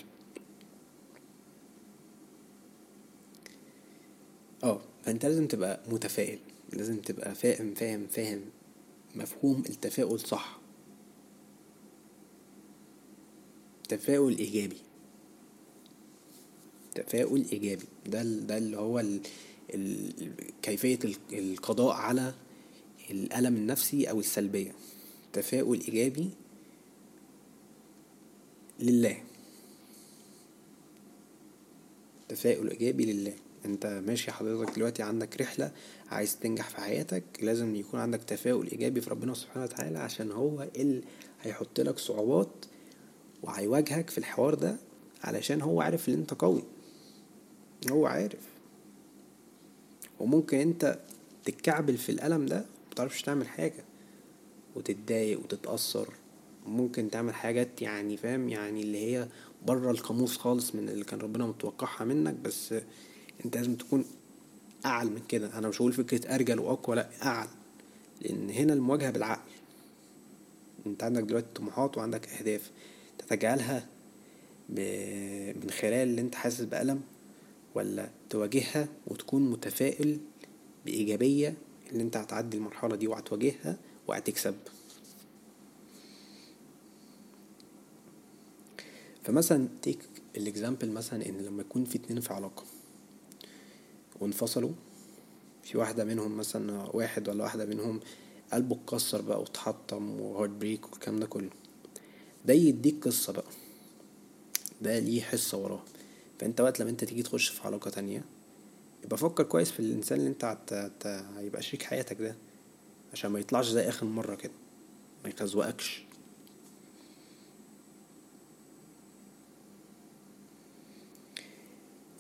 آه 4.65 4.81
فأنت 5.05 5.27
لازم 5.27 5.47
تبقى 5.47 5.81
متفائل. 5.89 6.39
لازم 6.73 6.97
تبقى 6.97 7.35
فاهم 7.35 7.75
فاهم 7.75 8.07
فاهم 8.07 8.41
مفهوم 9.15 9.63
التفاؤل 9.71 10.21
صح. 10.21 10.59
تفاؤل 13.89 14.39
إيجابي. 14.39 14.77
تفاؤل 16.95 17.45
إيجابي. 17.53 17.85
ده 18.07 18.23
ده 18.23 18.59
اللي 18.59 18.77
هو 18.77 19.01
ال 19.01 19.15
ال 19.17 19.21
كيفية 20.63 20.99
القضاء 21.33 21.95
على 21.97 22.35
الألم 23.11 23.57
النفسي 23.57 24.11
أو 24.11 24.21
السلبية. 24.21 24.73
تفاؤل 25.33 25.81
إيجابي 25.81 26.31
لله. 28.81 29.23
تفاؤل 32.29 32.71
إيجابي 32.71 33.13
لله. 33.13 33.33
أنت 33.65 33.87
ماشي 34.07 34.33
حضرتك 34.33 34.75
دلوقتي 34.77 35.03
عندك 35.03 35.41
رحلة 35.41 35.73
عايز 36.11 36.39
تنجح 36.39 36.69
في 36.71 36.77
حياتك 36.77 37.23
لازم 37.43 37.77
يكون 37.77 38.01
عندك 38.01 38.23
تفاؤل 38.25 38.67
إيجابي 38.71 39.01
في 39.01 39.11
ربنا 39.11 39.35
سبحانه 39.35 39.65
وتعالى 39.65 39.99
عشان 39.99 40.33
هو 40.33 40.69
اللي 40.77 41.03
هيحط 41.43 41.81
لك 41.81 41.99
صعوبات 41.99 42.49
وهيواجهك 43.43 44.11
في 44.11 44.19
الحوار 44.19 44.55
ده 44.55 44.77
علشان 45.23 45.63
هو 45.63 45.81
عارف 45.81 46.09
إن 46.09 46.15
أنت 46.15 46.35
قوي. 46.35 46.63
هو 47.91 48.07
عارف. 48.07 48.52
وممكن 50.23 50.59
انت 50.59 50.99
تتكعبل 51.45 51.97
في 51.97 52.13
الألم 52.13 52.47
ده 52.47 52.65
متعرفش 52.91 53.23
تعمل 53.23 53.49
حاجة 53.49 53.85
وتتضايق 54.77 55.41
وتتأثر. 55.41 56.09
ممكن 56.67 57.11
تعمل 57.11 57.35
حاجات 57.35 57.83
يعني 57.83 58.17
فاهم؟ 58.17 58.49
يعني 58.49 58.83
اللي 58.83 58.99
هي 58.99 59.29
بره 59.67 59.91
القاموس 59.91 60.37
خالص 60.37 60.75
من 60.75 60.89
اللي 60.89 61.05
كان 61.05 61.21
ربنا 61.21 61.47
متوقعها 61.47 62.05
منك 62.05 62.35
بس 62.35 62.75
انت 63.45 63.57
لازم 63.57 63.75
تكون 63.75 64.05
أعلى 64.87 65.11
من 65.11 65.23
كده. 65.29 65.59
أنا 65.59 65.69
مش 65.69 65.81
هقول 65.81 65.93
فكرة 65.93 66.35
أرجل 66.35 66.59
وأقوى 66.61 66.97
لأ 66.97 67.09
أعلى. 67.23 67.51
لأن 68.21 68.51
هنا 68.51 68.73
المواجهة 68.73 69.11
بالعقل. 69.11 69.51
أنت 70.87 71.03
عندك 71.03 71.23
دلوقتي 71.23 71.47
طموحات 71.55 71.99
وعندك 71.99 72.29
أهداف. 72.29 72.71
تتجاهلها 73.19 73.87
ب... 74.69 74.81
من 75.65 75.71
خلال 75.71 76.09
اللي 76.09 76.21
أنت 76.21 76.35
حاسس 76.35 76.61
بألم 76.61 77.01
ولا 77.75 78.09
تواجهها 78.33 78.89
وتكون 79.07 79.51
متفائل 79.51 80.19
بإيجابية 80.85 81.55
اللي 81.93 82.03
أنت 82.03 82.17
هتعدي 82.17 82.57
المرحلة 82.57 82.97
دي 82.97 83.09
وهتواجهها 83.09 83.79
وهتكسب. 84.09 84.55
فمثلا 89.25 89.69
take 89.83 89.99
ال 90.37 90.43
example 90.44 90.91
مثلا 90.91 91.27
إن 91.29 91.37
لما 91.39 91.61
يكون 91.61 91.85
في 91.85 91.99
اتنين 91.99 92.21
في 92.21 92.33
علاقة 92.33 92.65
وانفصلوا 94.21 94.73
في 95.63 95.79
واحدة 95.79 96.05
منهم 96.05 96.37
مثلا 96.37 96.97
واحد 96.97 97.29
ولا 97.29 97.45
واحدة 97.45 97.65
منهم 97.67 98.01
قلبه 98.53 98.77
اتكسر 98.77 99.21
بقى 99.23 99.41
واتحطم 99.41 100.21
و 100.21 100.59
heartbreak 100.59 100.93
والكلام 100.93 101.21
ده 101.21 101.27
كله 101.27 101.51
ده 102.47 102.55
يديك 102.55 103.05
قصة 103.05 103.33
بقى 103.33 103.45
ده 104.83 104.99
ليه 104.99 105.23
حصة 105.23 105.59
وراه. 105.59 105.83
فانت 106.43 106.61
وقت 106.61 106.81
لما 106.81 106.91
انت 106.91 107.05
تيجي 107.05 107.23
تخش 107.23 107.49
في 107.49 107.63
علاقة 107.67 107.91
تانية 107.91 108.25
يبقى 109.05 109.17
فكر 109.19 109.45
كويس 109.45 109.71
في 109.71 109.81
الإنسان 109.81 110.19
اللي 110.19 110.31
انت 110.31 110.45
هت... 110.45 111.07
هيبقى 111.39 111.63
شريك 111.63 111.83
حياتك 111.83 112.21
ده 112.21 112.37
عشان 113.13 113.31
ما 113.31 113.39
يطلعش 113.41 113.67
زي 113.69 113.89
آخر 113.89 114.07
مرة 114.07 114.35
كده 114.35 114.53
ما 115.25 115.31
يخزوقكش 115.31 116.03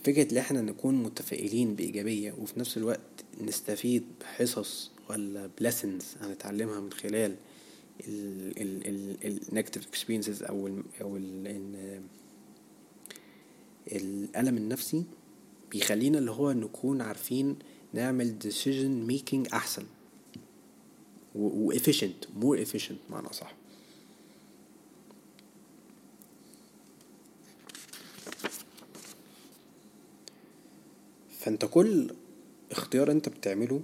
فكرة 0.05 0.33
ان 0.33 0.37
إحنا 0.37 0.63
نكون 0.63 0.95
متفائلين 1.03 1.75
بإيجابية 1.75 2.33
وفي 2.33 2.61
نفس 2.61 2.77
الوقت 2.77 3.01
نستفيد 3.41 4.05
بحصص 4.21 4.91
ولا 5.11 5.51
بلسنز 5.61 6.05
هنتعلمها 6.21 6.81
من 6.81 6.93
خلال 6.93 7.37
ال 8.09 8.28
negative 8.28 9.87
experiences 9.89 10.43
أو 10.43 10.67
ال 10.67 10.83
أو 11.01 11.17
ال 11.17 12.03
الألم 13.87 14.57
النفسي 14.57 15.05
بيخلينا 15.71 16.19
اللي 16.19 16.31
هو 16.31 16.53
نكون 16.53 17.01
عارفين 17.01 17.57
نعمل 17.93 18.37
decision 18.43 19.11
making 19.13 19.55
أحسن. 19.55 19.85
و 21.35 21.73
efficient 21.73 22.27
more 22.43 22.59
efficient 22.67 23.11
بمعنى 23.11 23.33
أصح 23.33 23.55
فأنت 31.41 31.65
كل 31.65 32.15
اختيار 32.71 33.11
أنت 33.11 33.29
بتعمله 33.29 33.81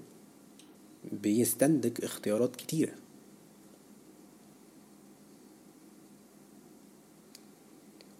بيستنتج 1.12 2.04
اختيارات 2.04 2.56
كتيرة. 2.56 2.94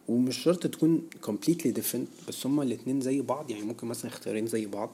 ومش 0.08 0.38
شرط 0.38 0.66
تكون 0.66 1.08
completely 1.26 1.72
different 1.78 2.28
بس 2.28 2.46
هما 2.46 2.62
الاتنين 2.62 3.00
زي 3.00 3.20
بعض 3.20 3.50
يعني 3.50 3.62
ممكن 3.62 3.86
مثلا 3.86 4.10
اختيارين 4.10 4.46
زي 4.46 4.66
بعض 4.66 4.90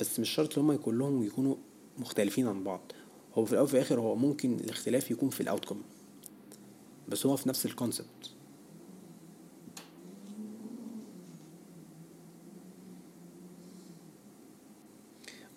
بس 0.00 0.20
مش 0.20 0.30
شرط 0.30 0.58
هما 0.58 0.76
كلهم 0.76 1.24
يكونوا 1.24 1.56
مختلفين 1.98 2.46
عن 2.48 2.64
بعض. 2.64 2.80
هو 3.34 3.44
في 3.44 3.52
الأول 3.52 3.64
وفي 3.64 3.74
الآخر 3.74 4.00
هو 4.00 4.16
ممكن 4.16 4.54
الاختلاف 4.54 5.10
يكون 5.10 5.30
في 5.30 5.40
الاوتكم 5.40 5.82
بس 7.08 7.26
هو 7.26 7.36
في 7.36 7.48
نفس 7.48 7.66
الكونسبت 7.66 8.30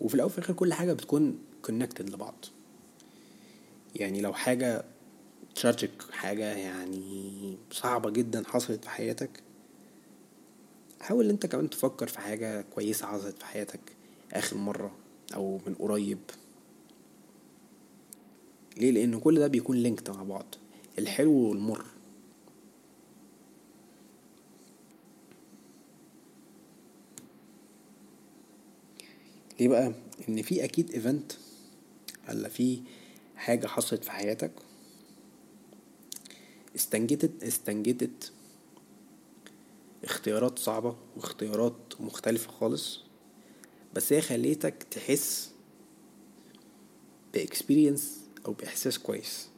وفي 0.01 0.15
الأول 0.15 0.29
وفي 0.29 0.37
الآخر 0.37 0.53
كل 0.53 0.73
حاجة 0.73 0.93
بتكون 0.93 1.39
connected 1.61 2.09
لبعض. 2.09 2.45
يعني 3.95 4.21
لو 4.21 4.33
حاجة 4.33 4.85
tragic 5.55 5.91
حاجة 6.11 6.43
يعني 6.55 7.57
صعبة 7.71 8.09
جدا 8.09 8.43
حصلت 8.47 8.83
في 8.83 8.89
حياتك. 8.89 9.29
حاول 11.01 11.29
أنت 11.29 11.45
كمان 11.45 11.69
تفكر 11.69 12.07
في 12.07 12.19
حاجة 12.19 12.61
كويسة 12.61 13.07
حصلت 13.07 13.37
في 13.39 13.45
حياتك 13.45 13.79
آخر 14.33 14.57
مرة 14.57 14.91
أو 15.33 15.59
من 15.67 15.73
قريب. 15.75 16.19
ليه؟ 18.77 18.91
لأن 18.91 19.19
كل 19.19 19.39
ده 19.39 19.47
بيكون 19.47 19.77
linked 19.77 20.09
مع 20.09 20.23
بعض. 20.23 20.45
الحلو 20.99 21.31
والمر. 21.33 21.85
ليه 29.59 29.67
بقى؟ 29.67 29.93
إن 30.29 30.41
في 30.41 30.63
أكيد 30.63 30.91
event 30.91 31.31
ولا 32.29 32.49
في 32.49 32.81
حاجة 33.35 33.67
حصلت 33.67 34.03
في 34.03 34.11
حياتك 34.11 34.51
استنجدت 36.75 37.43
استنجدت 37.43 38.31
اختيارات 40.03 40.59
صعبة 40.59 40.95
واختيارات 41.17 41.75
مختلفة 41.99 42.51
خالص 42.51 42.99
بس 43.93 44.13
هي 44.13 44.21
خليتك 44.21 44.83
تحس 44.91 45.51
ب 47.33 47.41
experience 47.41 48.19
أو 48.45 48.53
بإحساس 48.53 48.99
كويس. 48.99 49.49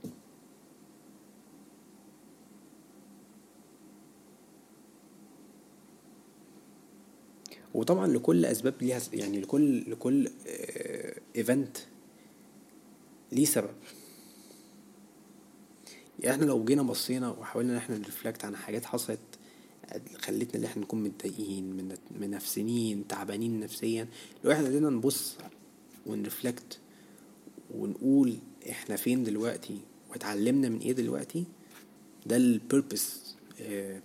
وطبعا 7.73 8.07
لكل 8.07 8.45
أسباب 8.45 8.73
ليها 8.81 9.01
يعني 9.13 9.41
لكل 9.41 9.91
لكل 9.91 10.29
event 11.35 11.77
ليه 13.31 13.45
سبب. 13.45 13.73
يعني 16.19 16.35
إحنا 16.35 16.45
لو 16.45 16.65
جينا 16.65 16.83
بصينا 16.83 17.29
وحاولنا 17.29 17.71
ان 17.73 17.77
إحنا 17.77 17.97
ن 17.97 18.03
reflect 18.03 18.45
عن 18.45 18.55
حاجات 18.55 18.85
حصلت 18.85 19.19
خلتنا 20.21 20.59
ان 20.59 20.63
إحنا 20.63 20.81
نكون 20.83 21.03
متضايقين 21.03 21.87
منافسين 22.19 23.07
تعبانين 23.07 23.59
نفسيا 23.59 24.07
لو 24.43 24.51
إحنا 24.51 24.67
قدرنا 24.67 24.89
نبص 24.89 25.35
ون 26.05 26.22
reflect 26.22 26.79
ونقول 27.75 28.37
إحنا 28.69 28.95
فين 28.95 29.23
دلوقتي 29.23 29.77
واتعلمنا 30.09 30.69
من 30.69 30.79
إيه 30.79 30.91
دلوقتي 30.91 31.43
ده 32.25 32.37
ال 32.37 32.47
purpose 32.48 33.19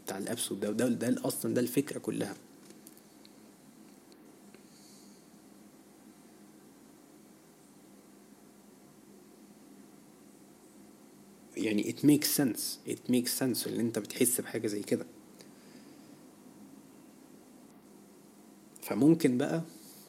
بتاع 0.05 0.19
الابسود 0.19 0.61
ده 0.61 0.71
ده, 0.71 0.89
ده 0.89 1.27
أصلا 1.27 1.55
ده 1.55 1.61
الفكرة 1.61 1.99
كلها. 1.99 2.35
يعني 11.63 11.93
it 11.93 11.97
makes 12.07 12.27
sense. 12.41 12.91
It 12.91 13.13
makes 13.13 13.41
sense 13.41 13.67
ان 13.69 13.81
انت 13.81 13.99
بتحس 13.99 14.41
بحاجة 14.41 14.67
زي 14.67 14.83
كده. 14.83 15.07
فممكن 18.83 19.39
بقى 19.39 19.63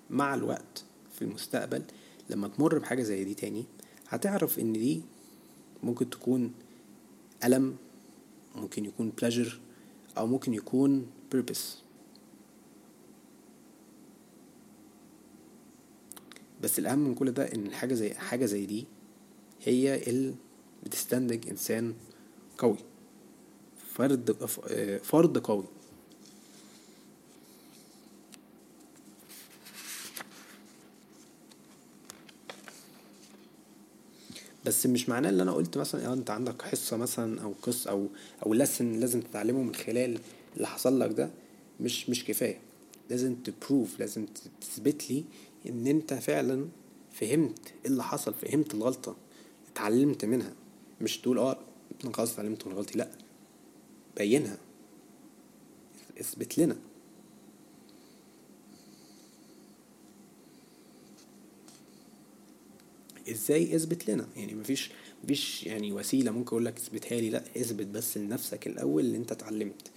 مع 0.10 0.34
الوقت 0.36 0.84
في 1.16 1.22
المستقبل 1.22 1.84
لما 2.30 2.48
تمر 2.48 2.78
بحاجة 2.80 3.04
زي 3.04 3.24
دي 3.24 3.34
تاني 3.34 3.66
هتعرف 4.10 4.60
إن 4.60 4.74
دي 4.74 5.02
ممكن 5.84 6.10
تكون 6.10 6.54
ألم 7.44 7.76
ممكن 8.56 8.86
يكون 8.86 9.12
pleasure 9.22 9.54
أو 10.18 10.28
ممكن 10.28 10.54
يكون 10.54 11.08
purpose. 11.36 11.84
بس 16.62 16.80
الأهم 16.80 17.00
من 17.00 17.16
كل 17.16 17.32
ده 17.32 17.54
إن 17.54 17.72
حاجة 17.72 17.94
زي 17.94 18.14
حاجة 18.14 18.46
زي 18.46 18.66
دي 18.66 18.86
هي 19.64 20.10
اللي 20.10 20.34
بتستنتج 20.86 21.50
إنسان 21.50 21.94
قوي. 22.58 22.78
فرد 23.94 24.32
فرد 25.04 25.38
قوي. 25.38 25.64
بس 34.66 34.86
مش 34.86 35.10
معناه 35.10 35.30
اللي 35.30 35.44
أنا 35.44 35.52
قلت 35.52 35.78
مثلا 35.78 36.08
آه 36.08 36.14
أنت 36.14 36.30
عندك 36.30 36.62
حصة 36.62 36.98
مثلا 36.98 37.42
أو 37.42 37.54
قصه 37.62 37.90
أو 37.92 38.08
أو 38.46 38.54
لسن 38.54 38.92
لازم 39.00 39.22
تتعلمه 39.22 39.64
من 39.64 39.76
خلال 39.76 40.20
اللي 40.56 40.68
حصل 40.68 41.00
لك 41.00 41.12
ده 41.12 41.30
مش 41.80 42.10
مش 42.10 42.26
كفاية. 42.26 42.60
لازم 43.10 43.36
تبروف 43.36 44.00
لازم 44.00 44.26
تثبت 44.62 45.12
لي 45.12 45.24
إن 45.70 45.88
أنت 45.88 46.14
فعلا 46.14 46.68
فهمت 47.14 47.60
إيه 47.68 47.92
اللي 47.92 48.04
حصل 48.04 48.34
فهمت 48.34 48.74
الغلطة 48.74 49.16
اتعلمت 49.74 50.26
منها. 50.26 50.54
مش 51.02 51.18
تقول 51.18 51.40
آه 51.40 51.60
أنا 52.04 52.14
خلاص 52.14 52.34
اتعلمت 52.34 52.68
من 52.68 52.74
غلطتي 52.74 52.98
لا 52.98 53.08
بينها. 54.18 54.58
اثبت 56.20 56.58
لنا. 56.58 56.76
إزاي 63.30 63.76
اثبت 63.76 64.10
لنا؟ 64.10 64.28
يعني 64.36 64.54
مفيش 64.54 64.92
مفيش 65.24 65.64
يعني 65.64 65.92
وسيلة 65.92 66.32
ممكن 66.32 66.48
أقول 66.48 66.66
لك 66.66 66.78
اثبتها 66.78 67.20
لي. 67.22 67.30
لا 67.30 67.44
اثبت 67.58 67.88
بس 67.88 68.18
لنفسك 68.18 68.68
الأول 68.68 69.06
اللي 69.06 69.18
أنت 69.18 69.32
اتعلمت. 69.32 69.92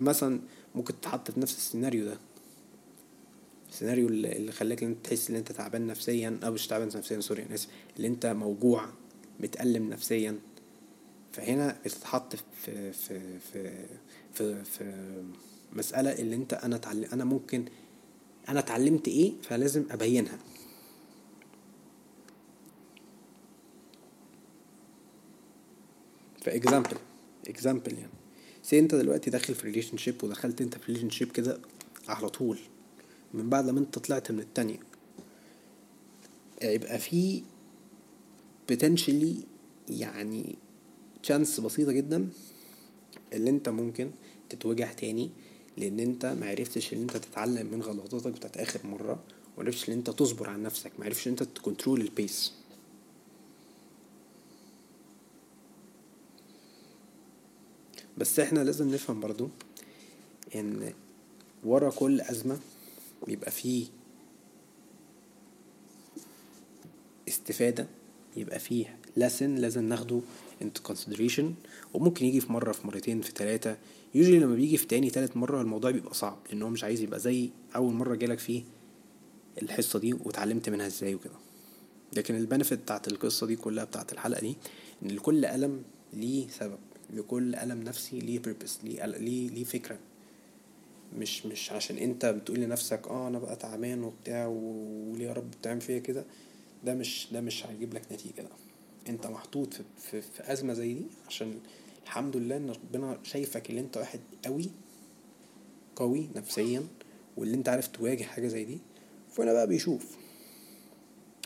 مثلا 0.00 0.40
ممكن 0.74 1.00
تتحط 1.00 1.30
في 1.30 1.40
نفس 1.40 1.56
السيناريو 1.56 2.04
ده. 2.04 2.18
السيناريو 3.70 4.08
اللي 4.08 4.52
خلاك 4.52 4.82
أنت 4.82 5.06
تحس 5.06 5.30
إن 5.30 5.36
أنت 5.36 5.52
تعبان 5.52 5.86
نفسيا 5.86 6.40
أو 6.44 6.52
مش 6.52 6.66
تعبان 6.66 6.88
نفسيا 6.88 7.20
سوري 7.20 7.42
أنا 7.42 7.54
آسف 7.54 7.68
اللي 7.96 8.08
أنت 8.08 8.26
موجوع. 8.26 8.88
متألم 9.40 9.90
نفسيا. 9.90 10.38
فهنا 11.32 11.78
بتتحط 11.84 12.36
في 12.36 12.92
في 12.92 13.38
في 13.38 13.70
في, 14.34 14.64
في 14.64 15.22
مسألة 15.72 16.12
اللي 16.12 16.36
أنت 16.36 16.54
أنا 16.54 16.76
تعلم 16.76 17.04
أنا 17.12 17.24
ممكن 17.24 17.64
أنا 18.48 18.58
اتعلمت 18.58 19.08
إيه 19.08 19.32
فلازم 19.42 19.84
أبينها. 19.90 20.38
ف 26.44 26.50
example 26.50 26.96
example 27.48 27.92
يعني. 27.98 28.12
say 28.62 28.78
أنت 28.78 28.94
دلوقتي 28.94 29.30
داخل 29.30 29.54
في 29.54 29.64
relationship 29.66 30.24
ودخلت 30.24 30.60
أنت 30.60 30.78
في 30.78 30.86
relationship 30.86 31.32
كده 31.32 31.58
على 32.08 32.28
طول 32.28 32.58
من 33.34 33.50
بعد 33.50 33.68
لما 33.68 33.80
أنت 33.80 33.98
طلعت 33.98 34.32
من 34.32 34.40
التانية 34.40 34.78
يبقى 36.62 36.98
في 36.98 37.42
potentially 38.72 39.34
يعني 39.88 40.56
chance 41.26 41.60
بسيطة 41.60 41.92
جدا 41.92 42.28
اللي 43.32 43.50
أنت 43.50 43.68
ممكن 43.68 44.10
تتوجع 44.48 44.92
تاني 44.92 45.30
لأن 45.76 46.00
أنت 46.00 46.26
معرفتش 46.26 46.92
إن 46.94 47.00
أنت 47.02 47.16
تتعلم 47.16 47.66
من 47.66 47.82
غلطاتك 47.82 48.30
بتاعت 48.32 48.56
آخر 48.56 48.86
مرة 48.86 49.22
ومعرفتش 49.56 49.88
إن 49.88 49.94
أنت 49.94 50.10
تصبر 50.10 50.50
على 50.50 50.62
نفسك 50.62 50.92
معرفتش 50.98 51.26
إن 51.26 51.32
أنت 51.32 51.42
ت 51.42 51.49
control 51.49 52.00
ال 52.00 52.10
pace 52.10 52.52
بس 58.18 58.38
إحنا 58.40 58.60
لازم 58.60 58.94
نفهم 58.94 59.20
برضو 59.20 59.48
إن 60.54 60.92
ورا 61.64 61.90
كل 61.90 62.20
أزمة 62.20 62.58
بيبقى 63.26 63.50
فيه 63.50 63.86
استفادة 67.28 67.86
يبقى 68.36 68.58
فيه 68.58 68.98
lesson 69.18 69.42
لازم 69.42 69.84
ناخده 69.88 70.20
into 70.62 70.92
consideration 70.92 71.44
وممكن 71.94 72.26
يجي 72.26 72.40
في 72.40 72.52
مرة 72.52 72.72
في 72.72 72.86
مرتين 72.86 73.20
في 73.20 73.30
ثلاثة 73.36 73.76
usually 74.14 74.18
لما 74.18 74.54
بيجي 74.54 74.76
في 74.76 74.86
تاني 74.86 75.10
تالت 75.10 75.36
مرة 75.36 75.60
الموضوع 75.62 75.90
بيبقى 75.90 76.14
صعب 76.14 76.38
لأن 76.50 76.62
هو 76.62 76.68
مش 76.68 76.84
عايز 76.84 77.00
يبقى 77.00 77.20
زي 77.20 77.50
أول 77.76 77.94
مرة 77.94 78.14
جالك 78.14 78.38
فيه 78.38 78.62
الحصة 79.62 79.98
دي 79.98 80.12
واتعلمت 80.12 80.68
منها 80.68 80.86
إزاي 80.86 81.14
وكده. 81.14 81.34
لكن 82.16 82.36
البنفيت 82.36 82.78
بتاعت 82.78 83.08
القصة 83.08 83.46
دي 83.46 83.56
كلها 83.56 83.84
بتاعت 83.84 84.12
الحلقة 84.12 84.40
دي 84.40 84.56
إن 85.02 85.08
لكل 85.10 85.44
ألم 85.44 85.82
ليه 86.12 86.48
سبب 86.48 86.78
لكل 87.14 87.54
ألم 87.54 87.82
نفسي 87.82 88.18
ليه 88.18 88.42
purpose 88.42 88.84
ليه 88.84 89.06
ليه 89.06 89.48
ليه 89.50 89.64
فكرة. 89.64 89.98
مش 91.18 91.46
مش 91.46 91.72
عشان 91.72 91.96
أنت 91.98 92.26
بتقول 92.26 92.58
لنفسك 92.60 93.08
آه 93.08 93.28
أنا 93.28 93.38
بقى 93.38 93.56
تعبان 93.56 94.02
وبتاع 94.04 94.46
وليه 94.46 95.26
يا 95.26 95.32
رب 95.32 95.50
بتعمل 95.50 95.80
فيا 95.80 95.98
كده. 95.98 96.24
ده 96.86 96.94
مش 96.94 97.28
ده 97.32 97.40
مش 97.40 97.66
هيجيب 97.66 97.94
لك 97.94 98.12
نتيجة 98.12 98.42
ده. 98.42 98.48
انت 99.08 99.26
محطوط 99.26 99.74
في, 99.74 99.82
في, 99.98 100.22
في 100.22 100.52
أزمة 100.52 100.72
زي 100.74 100.94
دي 100.94 101.06
عشان 101.28 101.58
الحمد 102.04 102.36
لله 102.36 102.56
إن 102.56 102.70
ربنا 102.70 103.18
شايفك 103.22 103.70
اللي 103.70 103.80
انت 103.80 103.96
واحد 103.96 104.20
قوي 104.44 104.70
قوي 105.96 106.28
نفسيا 106.36 106.86
واللي 107.36 107.54
انت 107.56 107.68
عارف 107.68 107.88
تواجه 107.88 108.22
حاجة 108.24 108.46
زي 108.48 108.64
دي 108.64 108.78
فانا 109.32 109.52
بقى 109.52 109.66
بيشوف 109.66 110.16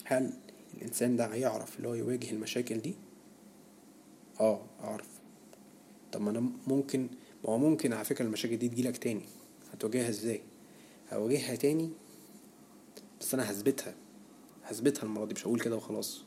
هل 0.04 0.32
الإنسان 0.74 1.16
ده 1.16 1.26
هيعرف 1.26 1.76
اللي 1.76 1.88
هو 1.88 1.94
يواجه 1.94 2.30
المشاكل 2.30 2.78
دي؟ 2.78 2.94
آه 4.40 4.62
أعرف. 4.80 5.08
طب 6.12 6.20
ما 6.20 6.30
أنا 6.30 6.50
ممكن 6.66 7.08
ما 7.44 7.50
هو 7.50 7.58
ممكن 7.58 7.92
على 7.92 8.04
فكرة 8.04 8.24
المشاكل 8.24 8.56
دي 8.56 8.68
تجيلك 8.68 8.96
تاني. 8.96 9.22
هتواجهها 9.72 10.08
إزاي؟ 10.08 10.40
هواجهها 11.12 11.54
تاني 11.56 11.90
بس 13.20 13.34
أنا 13.34 13.50
هثبتها. 13.50 13.94
هثبتها 14.70 15.02
المرة 15.02 15.24
دي 15.24 15.34
مش 15.34 15.46
هقول 15.46 15.60
كده 15.60 15.76
وخلاص. 15.76 16.22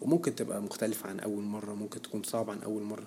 وممكن 0.00 0.34
تبقى 0.34 0.62
مختلفة 0.62 1.08
عن 1.08 1.20
أول 1.20 1.42
مرة 1.42 1.74
ممكن 1.74 2.02
تكون 2.02 2.22
صعبة 2.22 2.52
عن 2.52 2.62
أول 2.62 2.82
مرة. 2.82 3.06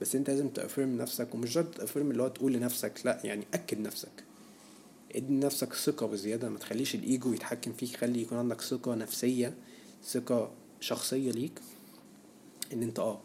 بس 0.00 0.14
أنت 0.16 0.30
لازم 0.30 0.48
تأفرم 0.48 0.96
نفسك 0.96 1.34
ومش 1.34 1.52
شرط 1.52 1.74
تأفرم 1.74 2.10
اللي 2.10 2.22
هو 2.22 2.28
تقول 2.28 2.52
لنفسك 2.52 3.00
لا 3.04 3.20
يعني 3.24 3.44
أكد 3.54 3.78
نفسك. 3.80 4.24
ادي 5.14 5.34
نفسك 5.34 5.72
ثقة 5.74 6.06
بزيادة 6.06 6.48
ما 6.48 6.58
تخليش 6.58 6.94
الإيجو 6.94 7.32
يتحكم 7.32 7.72
فيك 7.72 7.96
خلي 7.96 8.22
يكون 8.22 8.38
عندك 8.38 8.60
ثقة 8.60 8.94
نفسية 8.94 9.54
ثقة 10.04 10.50
شخصية 10.80 11.30
ليك. 11.32 11.60
إن 12.72 12.82
أنت 12.82 12.98
آه 12.98 13.20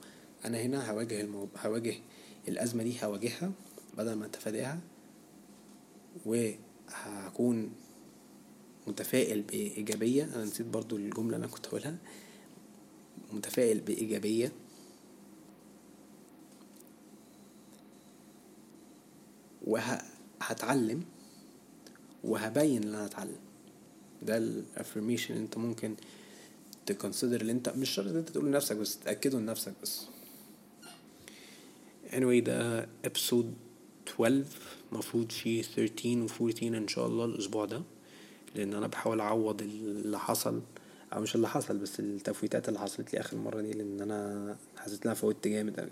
أنا 0.46 0.62
هنا 0.62 0.92
هواجه 0.92 1.22
الموضوع 1.22 1.66
هواجه 1.66 1.96
الأزمة 2.48 2.84
دي 2.84 2.96
هواجهها 3.04 3.52
بدل 3.98 4.14
ما 4.14 4.26
أتفاداها 4.26 4.80
وهكون 6.26 7.72
متفائل 8.88 9.42
بإيجابية. 9.42 10.24
أنا 10.24 10.44
نسيت 10.44 10.68
برضو 10.68 10.96
الجملة 10.96 11.38
أنا 11.38 11.48
كنت 11.48 11.66
أقولها 11.68 11.98
متفائل 13.34 13.80
بإيجابية. 13.80 14.52
وهتعلم 19.68 21.04
وهبين 22.24 22.84
اللي 22.84 22.98
أنا 22.98 23.06
هتعلم 23.06 23.38
ده 24.22 24.38
الافرميشن 24.38 25.36
أنت 25.36 25.58
ممكن 25.58 25.96
تكونسيدر 26.86 27.42
اللي 27.42 27.52
أنت 27.52 27.70
مش 27.70 27.90
شرط 27.90 28.08
أنت 28.16 28.30
تقول 28.30 28.46
لنفسك 28.46 28.76
بس 28.76 29.00
تأكده 29.00 29.40
لنفسك 29.40 29.74
بس. 29.84 30.06
Anyway 32.10 32.44
ده 32.44 32.84
episode 32.84 33.46
12 34.08 34.46
مفروض 34.92 35.32
فيه 35.32 35.62
13 35.62 36.18
و 36.22 36.28
14 36.28 36.68
إن 36.78 36.88
شاء 36.88 37.08
الله 37.08 37.26
الأسبوع 37.26 37.66
ده. 37.66 37.84
لأن 38.56 38.74
أنا 38.74 38.88
بحاول 38.88 39.22
أعوض 39.22 39.62
اللي 39.62 40.20
حصل 40.20 40.62
أو 41.14 41.22
مش 41.22 41.36
اللي 41.36 41.48
حصل 41.48 41.78
بس 41.78 42.00
التفويتات 42.00 42.68
اللي 42.70 42.80
حصلت 42.80 43.14
لي 43.14 43.20
آخر 43.20 43.38
مرة 43.38 43.62
دي 43.62 43.72
لأن 43.72 44.02
أنا 44.02 44.56
حسيت 44.78 45.02
إن 45.02 45.12
أنا 45.12 45.14
فوتت 45.14 45.48
جامد 45.48 45.80
أوي. 45.80 45.90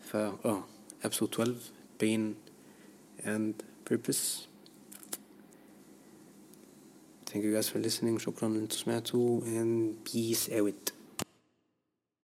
فا 0.00 0.38
آه 0.44 0.64
episode 1.04 1.40
12 1.40 1.54
pain 2.02 2.34
and 3.24 3.54
purpose. 3.90 4.46
Thank 7.30 7.42
you 7.44 7.52
guys 7.56 7.68
for 7.68 7.78
listening. 7.78 8.18
شكرا 8.18 8.48
إن 8.48 8.56
أنتوا 8.56 8.76
سمعتوا 8.78 9.40
and 9.40 10.10
peace 10.10 10.48
out. 10.50 10.97